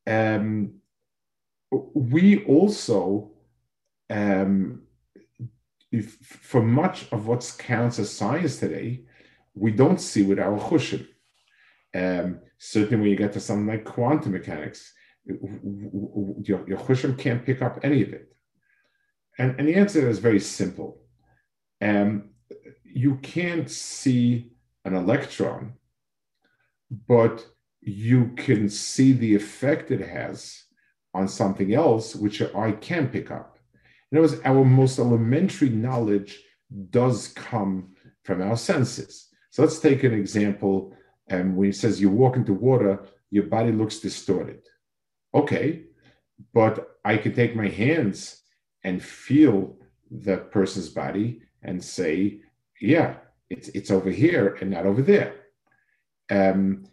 Um, 0.07 0.75
we 1.71 2.45
also, 2.45 3.31
um, 4.09 4.83
if, 5.93 6.15
for 6.15 6.63
much 6.63 7.07
of 7.13 7.27
what 7.27 7.55
counts 7.59 7.99
as 7.99 8.11
science 8.11 8.59
today, 8.59 9.03
we 9.55 9.73
don't 9.73 10.01
see 10.01 10.23
with 10.23 10.39
our 10.39 10.59
chushim. 10.59 11.07
Um, 11.95 12.41
certainly, 12.59 12.97
when 13.01 13.11
you 13.11 13.17
get 13.17 13.33
to 13.35 13.41
something 13.41 13.67
like 13.67 13.85
quantum 13.85 14.33
mechanics, 14.33 14.93
your, 15.25 16.69
your 16.69 16.79
chushim 16.79 17.19
can't 17.19 17.45
pick 17.45 17.63
up 17.63 17.81
any 17.83 18.03
of 18.03 18.13
it. 18.13 18.30
And, 19.39 19.59
and 19.59 19.69
the 19.69 19.75
answer 19.75 20.09
is 20.09 20.19
very 20.19 20.41
simple. 20.41 21.03
Um, 21.81 22.31
you 22.85 23.17
can't 23.17 23.71
see 23.71 24.53
an 24.85 24.95
electron, 24.95 25.75
but 27.09 27.47
you 27.81 28.33
can 28.37 28.69
see 28.69 29.13
the 29.13 29.35
effect 29.35 29.91
it 29.91 30.01
has 30.01 30.65
on 31.15 31.29
something 31.29 31.75
else, 31.75 32.15
which 32.15 32.41
your 32.41 32.57
eye 32.57 32.73
can 32.73 33.09
pick 33.09 33.31
up. 33.31 33.59
In 34.11 34.19
other 34.19 34.29
words, 34.29 34.41
our 34.45 34.65
most 34.65 34.99
elementary 34.99 35.71
knowledge 35.71 36.43
does 36.91 37.29
come 37.29 37.95
from 38.25 38.43
our 38.43 38.57
senses. 38.57 39.29
So 39.51 39.63
let's 39.63 39.79
take 39.79 40.05
an 40.05 40.15
example. 40.15 40.95
And 41.29 41.43
um, 41.43 41.57
when 41.57 41.67
he 41.67 41.73
says 41.73 42.01
you 42.01 42.11
walk 42.11 42.37
into 42.37 42.53
water, 42.53 43.07
your 43.31 43.45
body 43.45 43.73
looks 43.73 44.01
distorted. 44.01 44.63
Okay, 45.35 45.85
but 46.53 46.99
I 47.05 47.17
can 47.17 47.35
take 47.35 47.55
my 47.55 47.69
hands 47.69 48.40
and 48.85 49.03
feel 49.03 49.77
the 50.11 50.39
person's 50.39 50.89
body 50.89 51.43
and 51.63 51.83
say, 51.83 52.41
yeah, 52.81 53.17
it's, 53.49 53.69
it's 53.69 53.91
over 53.91 54.11
here 54.11 54.57
and 54.61 54.71
not 54.71 54.87
over 54.87 55.03
there. 55.03 55.35
Um, 56.31 56.87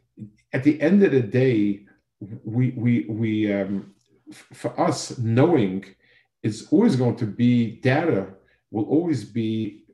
at 0.54 0.64
the 0.64 0.80
end 0.82 1.04
of 1.04 1.12
the 1.12 1.22
day, 1.22 1.86
we, 2.44 2.72
we, 2.72 3.06
we 3.08 3.54
um, 3.54 3.94
f- 4.32 4.48
for 4.54 4.80
us, 4.80 5.18
knowing 5.18 5.86
is 6.44 6.68
always 6.72 6.96
going 6.96 7.16
to 7.18 7.26
be 7.26 7.80
data 7.82 8.28
will 8.72 8.86
always 8.86 9.24
be 9.24 9.86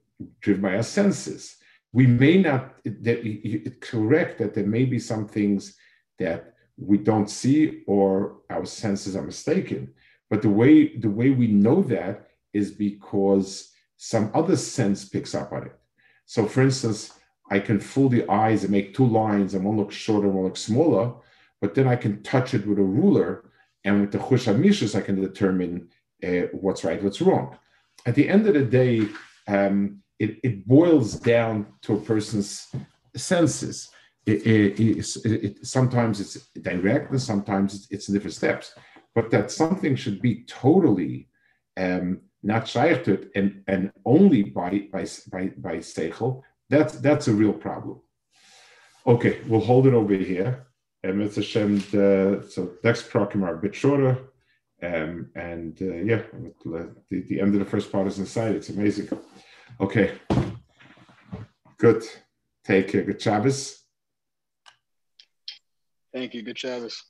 driven 0.41 0.61
by 0.61 0.75
our 0.75 0.83
senses. 0.83 1.57
We 1.91 2.07
may 2.07 2.37
not, 2.37 2.83
that 2.83 3.19
it's 3.23 3.87
correct 3.87 4.39
that 4.39 4.53
there 4.53 4.65
may 4.65 4.85
be 4.85 4.99
some 4.99 5.27
things 5.27 5.77
that 6.17 6.53
we 6.77 6.97
don't 6.97 7.29
see 7.29 7.83
or 7.85 8.37
our 8.49 8.65
senses 8.65 9.15
are 9.15 9.21
mistaken. 9.21 9.93
But 10.29 10.41
the 10.41 10.49
way 10.49 10.97
the 10.97 11.09
way 11.09 11.29
we 11.29 11.47
know 11.47 11.81
that 11.83 12.27
is 12.53 12.71
because 12.71 13.71
some 13.97 14.31
other 14.33 14.55
sense 14.55 15.05
picks 15.05 15.35
up 15.35 15.51
on 15.51 15.63
it. 15.63 15.79
So, 16.25 16.45
for 16.45 16.61
instance, 16.61 17.13
I 17.49 17.59
can 17.59 17.79
fool 17.79 18.09
the 18.09 18.29
eyes 18.29 18.63
and 18.63 18.71
make 18.71 18.93
two 18.93 19.05
lines, 19.05 19.53
and 19.53 19.65
one 19.65 19.77
looks 19.77 19.95
shorter, 19.95 20.27
one 20.27 20.45
looks 20.45 20.61
smaller. 20.61 21.13
But 21.61 21.75
then 21.75 21.87
I 21.87 21.95
can 21.95 22.21
touch 22.23 22.53
it 22.53 22.65
with 22.65 22.79
a 22.79 22.83
ruler, 22.83 23.51
and 23.83 24.01
with 24.01 24.11
the 24.11 24.17
chush 24.17 24.53
mishus, 24.55 24.95
I 24.95 25.01
can 25.01 25.21
determine 25.21 25.89
uh, 26.23 26.47
what's 26.51 26.83
right, 26.83 27.03
what's 27.03 27.21
wrong. 27.21 27.57
At 28.05 28.15
the 28.15 28.27
end 28.27 28.47
of 28.47 28.53
the 28.53 28.63
day, 28.63 29.07
um, 29.47 30.01
it, 30.19 30.37
it, 30.43 30.67
boils 30.67 31.15
down 31.15 31.67
to 31.81 31.95
a 31.95 32.01
person's 32.01 32.73
senses. 33.15 33.89
It, 34.25 34.79
it, 34.79 35.65
sometimes 35.65 36.21
it's 36.21 36.47
direct, 36.61 37.11
and 37.11 37.21
sometimes 37.21 37.75
it's, 37.75 37.87
it's 37.91 38.07
different 38.07 38.35
steps 38.35 38.73
but 39.15 39.29
that 39.31 39.51
something 39.51 39.95
should 39.95 40.21
be 40.21 40.43
totally 40.45 41.29
um, 41.77 42.21
not 42.41 42.67
shaykh 42.67 43.03
to 43.05 43.13
it 43.13 43.31
and, 43.35 43.63
and 43.67 43.91
only 44.05 44.43
by 44.43 44.87
by 44.91 45.05
by, 45.31 45.51
by 45.57 45.77
seichel, 45.77 46.41
that's 46.69 46.95
that's 46.99 47.27
a 47.27 47.33
real 47.33 47.53
problem. 47.53 48.01
Okay, 49.05 49.39
we'll 49.47 49.61
hold 49.61 49.87
it 49.87 49.93
over 49.93 50.13
here. 50.13 50.67
And 51.03 51.13
um, 51.13 51.21
it's 51.21 51.35
Hashem, 51.35 51.79
the, 51.91 52.47
so 52.49 52.71
next 52.83 53.09
program 53.09 53.43
are 53.43 53.55
a 53.55 53.61
bit 53.61 53.75
shorter. 53.75 54.17
Um, 54.81 55.29
and 55.35 55.77
uh, 55.81 55.95
yeah, 55.95 56.21
the, 56.63 56.95
the 57.09 57.41
end 57.41 57.53
of 57.53 57.59
the 57.59 57.69
first 57.69 57.91
part 57.91 58.07
is 58.07 58.19
inside. 58.19 58.55
It's 58.55 58.69
amazing. 58.69 59.09
Okay, 59.79 60.13
good. 61.77 62.03
Take 62.63 62.89
care. 62.89 63.03
Good 63.03 63.21
Shabbos. 63.21 63.83
Thank 66.13 66.33
you. 66.33 66.43
Good 66.43 66.59
Shabbos. 66.59 67.03